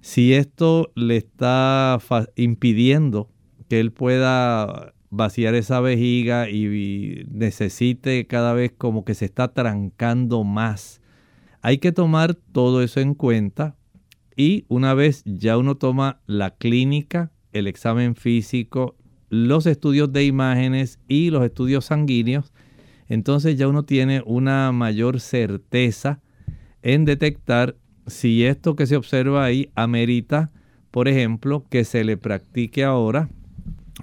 [0.00, 1.98] si esto le está
[2.36, 3.30] impidiendo
[3.68, 10.44] que él pueda vaciar esa vejiga y necesite cada vez como que se está trancando
[10.44, 11.00] más.
[11.62, 13.76] Hay que tomar todo eso en cuenta
[14.36, 18.96] y una vez ya uno toma la clínica, el examen físico,
[19.30, 22.52] los estudios de imágenes y los estudios sanguíneos,
[23.08, 26.20] entonces ya uno tiene una mayor certeza
[26.82, 27.76] en detectar
[28.06, 30.50] si esto que se observa ahí amerita,
[30.90, 33.28] por ejemplo, que se le practique ahora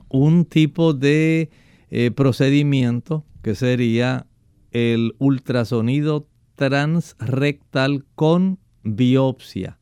[0.09, 1.49] un tipo de
[1.89, 4.27] eh, procedimiento que sería
[4.71, 9.79] el ultrasonido transrectal con biopsia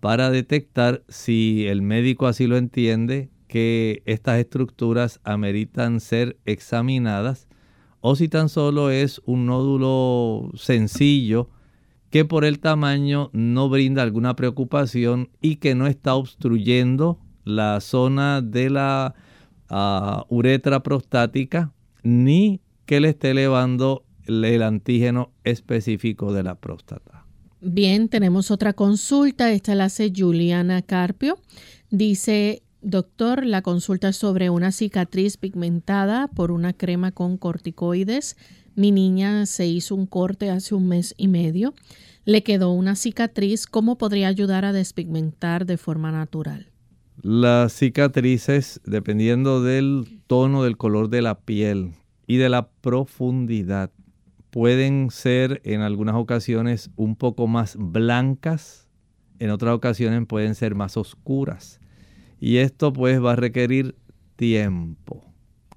[0.00, 7.48] para detectar si el médico así lo entiende que estas estructuras ameritan ser examinadas
[8.00, 11.50] o si tan solo es un nódulo sencillo
[12.10, 18.40] que por el tamaño no brinda alguna preocupación y que no está obstruyendo la zona
[18.40, 19.14] de la
[19.70, 21.72] uh, uretra prostática
[22.02, 27.26] ni que le esté elevando el antígeno específico de la próstata.
[27.60, 29.50] Bien, tenemos otra consulta.
[29.50, 31.38] Esta la hace Juliana Carpio.
[31.90, 38.38] Dice, Doctor, la consulta es sobre una cicatriz pigmentada por una crema con corticoides.
[38.76, 41.74] Mi niña se hizo un corte hace un mes y medio.
[42.24, 43.66] Le quedó una cicatriz.
[43.66, 46.70] ¿Cómo podría ayudar a despigmentar de forma natural?
[47.20, 51.92] Las cicatrices, dependiendo del tono del color de la piel
[52.26, 53.90] y de la profundidad,
[54.48, 58.88] pueden ser en algunas ocasiones un poco más blancas,
[59.40, 61.80] en otras ocasiones pueden ser más oscuras.
[62.40, 63.96] Y esto pues va a requerir
[64.36, 65.24] tiempo.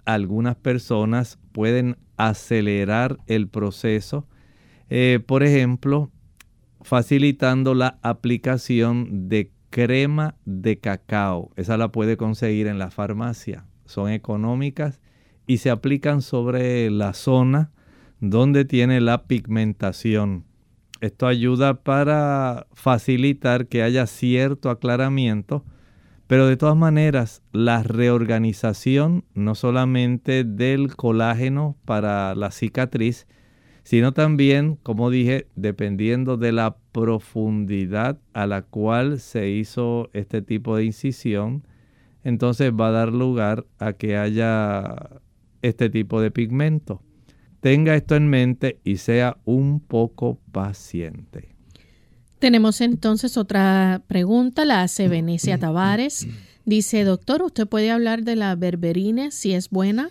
[0.06, 4.28] Algunas personas pueden acelerar el proceso,
[4.90, 6.12] eh, por ejemplo,
[6.82, 11.52] facilitando la aplicación de crema de cacao.
[11.56, 13.66] Esa la puede conseguir en la farmacia.
[13.86, 15.00] Son económicas
[15.48, 17.72] y se aplican sobre la zona
[18.20, 20.46] donde tiene la pigmentación.
[21.00, 25.66] Esto ayuda para facilitar que haya cierto aclaramiento
[26.32, 33.28] pero de todas maneras, la reorganización no solamente del colágeno para la cicatriz,
[33.84, 40.78] sino también, como dije, dependiendo de la profundidad a la cual se hizo este tipo
[40.78, 41.68] de incisión,
[42.24, 45.20] entonces va a dar lugar a que haya
[45.62, 47.02] este tipo de pigmento.
[47.60, 51.52] Tenga esto en mente y sea un poco paciente.
[52.42, 56.28] Tenemos entonces otra pregunta, la hace Venecia Tavares.
[56.66, 60.10] Dice, doctor, ¿usted puede hablar de la berberine si es buena?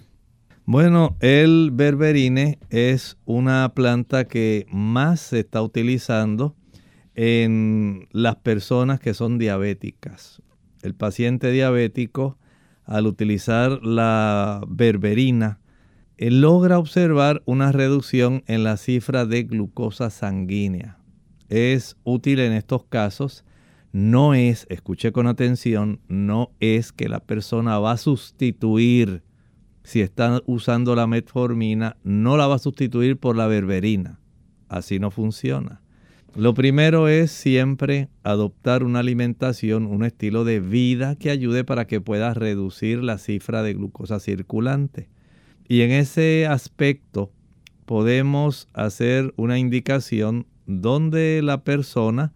[0.64, 6.54] Bueno, el berberine es una planta que más se está utilizando
[7.16, 10.40] en las personas que son diabéticas.
[10.82, 12.38] El paciente diabético,
[12.84, 15.58] al utilizar la berberina,
[16.16, 20.99] logra observar una reducción en la cifra de glucosa sanguínea
[21.50, 23.44] es útil en estos casos
[23.92, 29.22] no es, escuche con atención, no es que la persona va a sustituir,
[29.82, 34.20] si está usando la metformina, no la va a sustituir por la berberina.
[34.68, 35.80] Así no funciona.
[36.36, 42.00] Lo primero es siempre adoptar una alimentación, un estilo de vida que ayude para que
[42.00, 45.08] puedas reducir la cifra de glucosa circulante.
[45.66, 47.32] Y en ese aspecto
[47.84, 52.32] podemos hacer una indicación donde la persona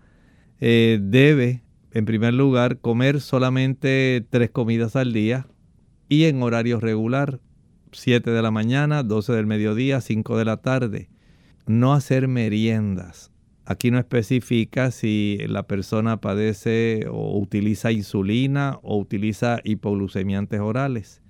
[0.60, 1.62] eh, debe,
[1.92, 5.46] en primer lugar, comer solamente tres comidas al día
[6.08, 7.40] y en horario regular,
[7.92, 11.08] 7 de la mañana, 12 del mediodía, 5 de la tarde.
[11.66, 13.30] No hacer meriendas
[13.66, 21.22] Aquí no especifica si la persona padece o utiliza insulina o utiliza hipoglucemiantes orales.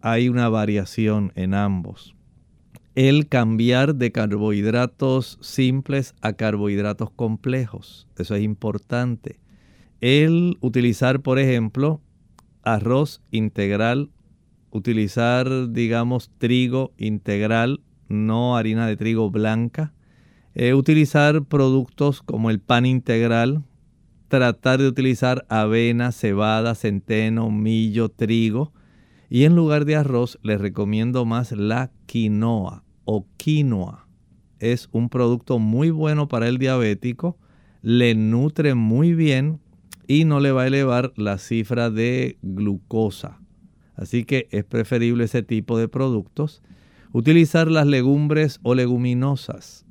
[0.00, 2.14] Hay una variación en ambos.
[2.94, 9.40] El cambiar de carbohidratos simples a carbohidratos complejos, eso es importante.
[10.00, 12.00] El utilizar, por ejemplo,
[12.62, 14.10] arroz integral,
[14.70, 19.92] utilizar, digamos, trigo integral, no harina de trigo blanca,
[20.54, 23.64] eh, utilizar productos como el pan integral,
[24.28, 28.72] tratar de utilizar avena, cebada, centeno, millo, trigo.
[29.28, 34.06] Y en lugar de arroz les recomiendo más la quinoa o quinoa.
[34.58, 37.36] Es un producto muy bueno para el diabético,
[37.82, 39.60] le nutre muy bien
[40.06, 43.40] y no le va a elevar la cifra de glucosa.
[43.94, 46.62] Así que es preferible ese tipo de productos.
[47.12, 49.84] Utilizar las legumbres o leguminosas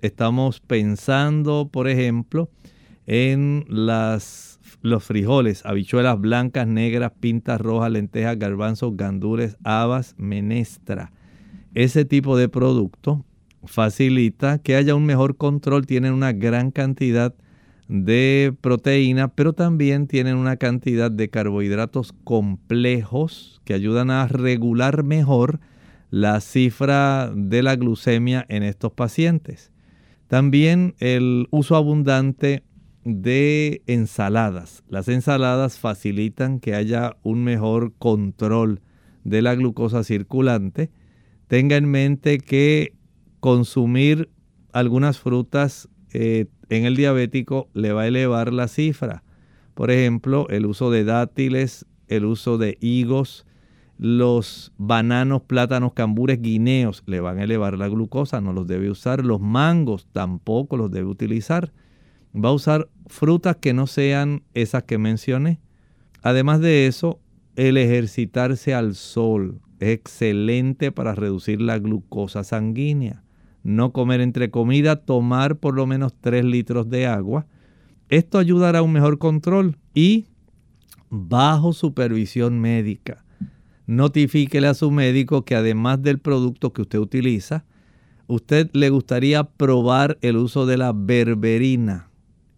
[0.00, 2.50] estamos pensando, por ejemplo,
[3.06, 11.12] en las, los frijoles, habichuelas blancas, negras, pintas rojas, lentejas, garbanzos, gandules, habas, menestra.
[11.74, 13.24] Ese tipo de producto
[13.64, 17.34] facilita que haya un mejor control, tienen una gran cantidad
[17.88, 25.60] de proteína, pero también tienen una cantidad de carbohidratos complejos que ayudan a regular mejor
[26.10, 29.72] la cifra de la glucemia en estos pacientes.
[30.26, 32.62] También el uso abundante
[33.04, 34.84] de ensaladas.
[34.88, 38.82] Las ensaladas facilitan que haya un mejor control
[39.24, 40.90] de la glucosa circulante.
[41.48, 42.92] Tenga en mente que
[43.40, 44.28] consumir
[44.72, 49.22] algunas frutas eh, en el diabético le va a elevar la cifra.
[49.74, 53.46] Por ejemplo, el uso de dátiles, el uso de higos,
[53.96, 59.24] los bananos, plátanos, cambures, guineos le van a elevar la glucosa, no los debe usar.
[59.24, 61.72] Los mangos tampoco los debe utilizar.
[62.34, 65.60] Va a usar frutas que no sean esas que mencioné.
[66.22, 67.20] Además de eso,
[67.56, 73.22] el ejercitarse al sol es excelente para reducir la glucosa sanguínea.
[73.62, 77.46] No comer entre comida, tomar por lo menos 3 litros de agua.
[78.08, 80.26] Esto ayudará a un mejor control y
[81.10, 83.24] bajo supervisión médica
[83.88, 87.64] notifíquele a su médico que además del producto que usted utiliza,
[88.26, 92.10] usted le gustaría probar el uso de la berberina.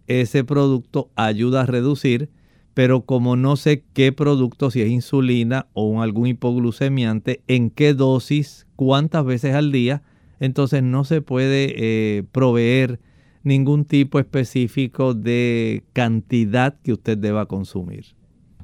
[0.09, 2.31] Ese producto ayuda a reducir,
[2.75, 8.67] pero como no sé qué producto, si es insulina o algún hipoglucemiante, en qué dosis,
[8.77, 10.03] cuántas veces al día,
[10.39, 13.01] entonces no se puede eh, proveer
[13.43, 18.07] ningún tipo específico de cantidad que usted deba consumir.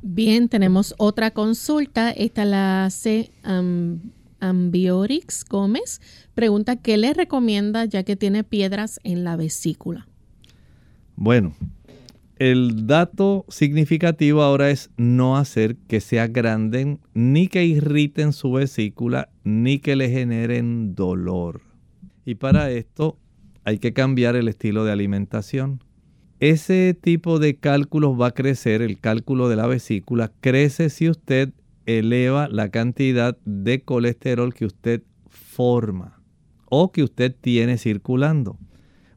[0.03, 2.11] Bien, tenemos otra consulta.
[2.11, 3.33] Esta la hace
[4.41, 6.01] Ambiorix Gómez.
[6.35, 10.07] Pregunta, ¿qué le recomienda ya que tiene piedras en la vesícula?
[11.17, 11.55] Bueno,
[12.39, 19.31] el dato significativo ahora es no hacer que se agranden ni que irriten su vesícula
[19.45, 21.63] ni que le generen dolor.
[22.25, 23.19] Y para esto
[23.65, 25.81] hay que cambiar el estilo de alimentación
[26.41, 31.51] ese tipo de cálculos va a crecer, el cálculo de la vesícula, crece si usted
[31.87, 36.21] eleva la cantidad de colesterol que usted forma
[36.69, 38.59] o que usted tiene circulando.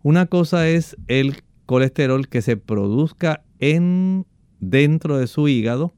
[0.02, 4.26] Una cosa es el colesterol que se produzca en
[4.60, 5.94] dentro de su hígado,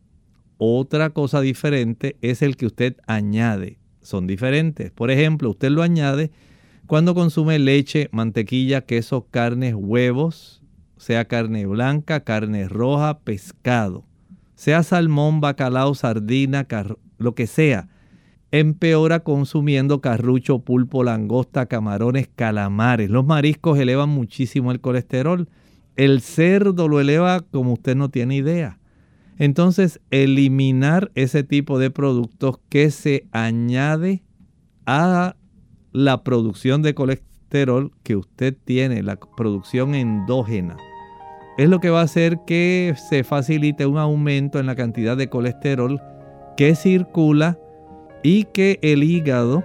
[0.57, 3.79] otra cosa diferente es el que usted añade.
[4.01, 4.91] Son diferentes.
[4.91, 6.29] Por ejemplo, usted lo añade
[6.87, 10.61] cuando consume leche, mantequilla, queso, carnes, huevos,
[10.97, 14.03] sea carne blanca, carne roja, pescado,
[14.55, 16.67] sea salmón, bacalao, sardina,
[17.17, 17.87] lo que sea,
[18.51, 23.09] empeora consumiendo carrucho, pulpo, langosta, camarones, calamares.
[23.09, 25.47] Los mariscos elevan muchísimo el colesterol.
[26.01, 28.79] El cerdo lo eleva como usted no tiene idea.
[29.37, 34.23] Entonces, eliminar ese tipo de productos que se añade
[34.87, 35.35] a
[35.91, 40.75] la producción de colesterol que usted tiene, la producción endógena
[41.59, 45.29] es lo que va a hacer que se facilite un aumento en la cantidad de
[45.29, 46.01] colesterol
[46.57, 47.59] que circula
[48.23, 49.63] y que el hígado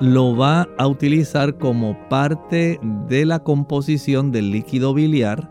[0.00, 5.50] lo va a utilizar como parte de la composición del líquido biliar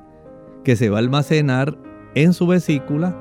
[0.64, 1.78] que se va a almacenar
[2.16, 3.20] en su vesícula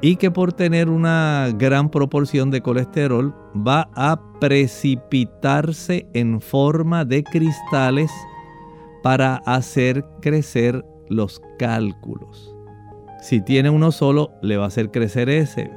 [0.00, 7.24] y que por tener una gran proporción de colesterol va a precipitarse en forma de
[7.24, 8.10] cristales
[9.02, 12.54] para hacer crecer los cálculos.
[13.20, 15.70] Si tiene uno solo, le va a hacer crecer ese.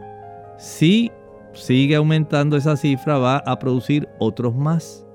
[0.59, 1.11] Si
[1.53, 5.05] sigue aumentando esa cifra, va a producir otros más.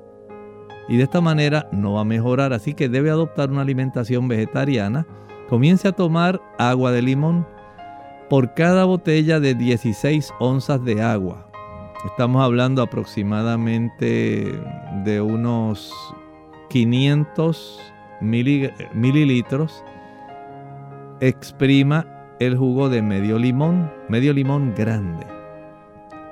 [0.88, 5.06] Y de esta manera no va a mejorar, así que debe adoptar una alimentación vegetariana.
[5.48, 7.46] Comience a tomar agua de limón
[8.28, 11.48] por cada botella de 16 onzas de agua.
[12.04, 14.60] Estamos hablando aproximadamente
[15.04, 15.92] de unos
[16.70, 17.80] 500
[18.20, 19.84] mililitros.
[21.20, 22.06] Exprima
[22.38, 25.35] el jugo de medio limón, medio limón grande.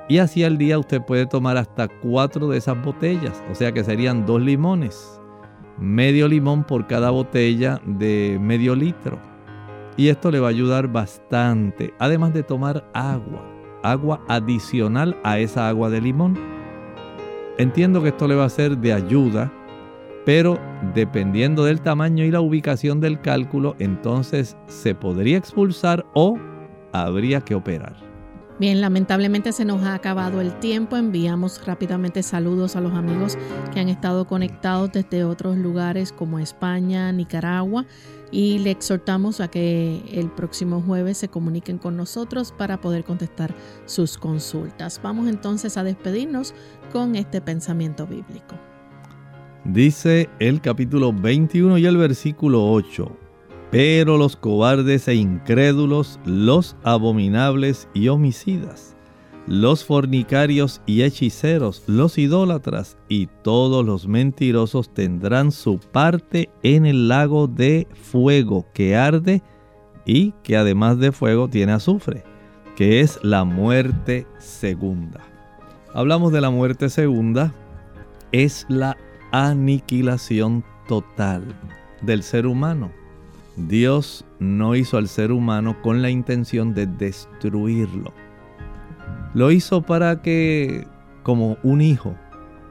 [0.07, 3.83] Y así al día usted puede tomar hasta cuatro de esas botellas, o sea que
[3.83, 5.19] serían dos limones.
[5.79, 9.19] Medio limón por cada botella de medio litro.
[9.97, 13.43] Y esto le va a ayudar bastante, además de tomar agua,
[13.81, 16.37] agua adicional a esa agua de limón.
[17.57, 19.51] Entiendo que esto le va a ser de ayuda,
[20.25, 20.59] pero
[20.93, 26.37] dependiendo del tamaño y la ubicación del cálculo, entonces se podría expulsar o
[26.91, 28.04] habría que operar.
[28.57, 30.95] Bien, lamentablemente se nos ha acabado el tiempo.
[30.95, 33.37] Enviamos rápidamente saludos a los amigos
[33.73, 37.85] que han estado conectados desde otros lugares como España, Nicaragua
[38.31, 43.53] y le exhortamos a que el próximo jueves se comuniquen con nosotros para poder contestar
[43.85, 45.01] sus consultas.
[45.03, 46.53] Vamos entonces a despedirnos
[46.93, 48.55] con este pensamiento bíblico.
[49.65, 53.24] Dice el capítulo 21 y el versículo 8.
[53.75, 58.95] Pero los cobardes e incrédulos, los abominables y homicidas,
[59.47, 67.09] los fornicarios y hechiceros, los idólatras y todos los mentirosos tendrán su parte en el
[67.09, 69.43] lago de fuego que arde
[70.05, 72.23] y que además de fuego tiene azufre,
[72.77, 75.19] que es la muerte segunda.
[75.93, 77.53] Hablamos de la muerte segunda,
[78.31, 78.95] es la
[79.33, 81.43] aniquilación total
[82.03, 82.89] del ser humano
[83.57, 88.13] Dios no hizo al ser humano con la intención de destruirlo.
[89.33, 90.87] Lo hizo para que,
[91.23, 92.15] como un hijo,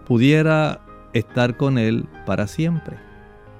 [0.06, 0.80] pudiera
[1.12, 2.96] estar con él para siempre.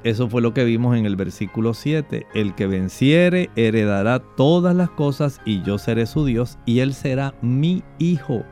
[0.05, 2.27] Eso fue lo que vimos en el versículo 7.
[2.35, 7.35] El que venciere heredará todas las cosas y yo seré su Dios y él será
[7.41, 8.45] mi hijo.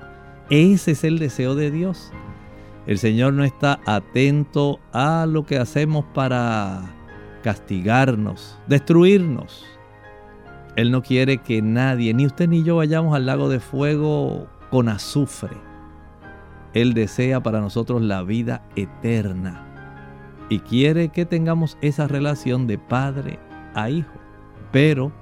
[0.48, 2.10] Ese es el deseo de Dios.
[2.86, 7.01] El Señor no está atento a lo que hacemos para
[7.42, 9.66] castigarnos, destruirnos.
[10.76, 14.88] Él no quiere que nadie, ni usted ni yo, vayamos al lago de fuego con
[14.88, 15.56] azufre.
[16.72, 19.66] Él desea para nosotros la vida eterna
[20.48, 23.38] y quiere que tengamos esa relación de padre
[23.74, 24.12] a hijo.
[24.70, 25.12] Pero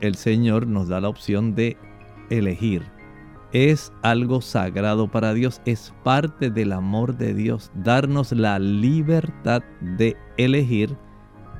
[0.00, 1.76] el Señor nos da la opción de
[2.30, 2.82] elegir.
[3.52, 10.16] Es algo sagrado para Dios, es parte del amor de Dios, darnos la libertad de
[10.36, 10.96] elegir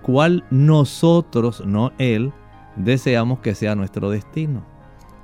[0.04, 2.32] cual nosotros, no Él,
[2.76, 4.66] deseamos que sea nuestro destino.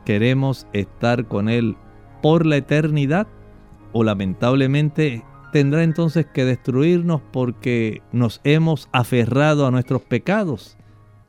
[0.06, 1.76] ¿Queremos estar con Él
[2.22, 3.28] por la eternidad?
[3.92, 5.22] ¿O lamentablemente
[5.52, 10.78] tendrá entonces que destruirnos porque nos hemos aferrado a nuestros pecados?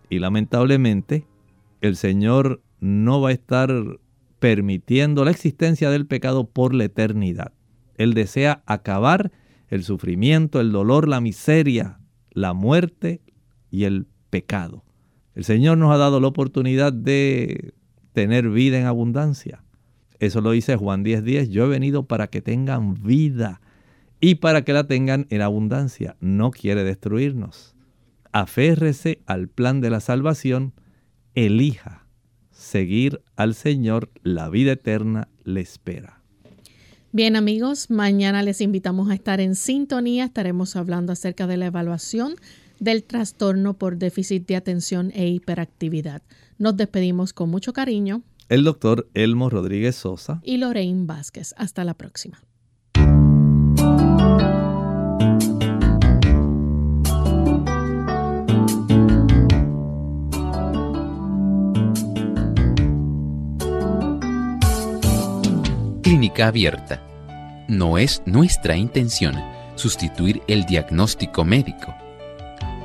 [0.10, 1.28] Y lamentablemente
[1.82, 3.70] el Señor no va a estar
[4.39, 7.52] permitiendo la existencia del pecado por la eternidad.
[7.97, 9.34] Él desea acabar
[9.68, 11.99] el sufrimiento, el dolor, la miseria,
[12.32, 13.22] la muerte,
[13.72, 14.84] y el pecado.
[15.34, 17.74] El Señor nos ha dado la oportunidad de
[18.13, 19.63] tener vida en abundancia.
[20.19, 21.49] Eso lo dice Juan 10:10.
[21.49, 23.61] Yo he venido para que tengan vida
[24.19, 26.15] y para que la tengan en abundancia.
[26.19, 27.76] No quiere destruirnos.
[28.32, 30.74] Aférrese al plan de la salvación.
[31.34, 32.05] Elija
[32.51, 34.11] seguir al Señor.
[34.22, 36.22] La vida eterna le espera.
[37.13, 40.26] Bien amigos, mañana les invitamos a estar en sintonía.
[40.26, 42.36] Estaremos hablando acerca de la evaluación
[42.82, 46.23] del trastorno por déficit de atención e hiperactividad.
[46.57, 48.23] Nos despedimos con mucho cariño.
[48.49, 51.53] El doctor Elmo Rodríguez Sosa y Lorraine Vázquez.
[51.57, 52.43] Hasta la próxima.
[66.01, 67.07] Clínica abierta.
[67.69, 69.36] No es nuestra intención
[69.75, 71.95] sustituir el diagnóstico médico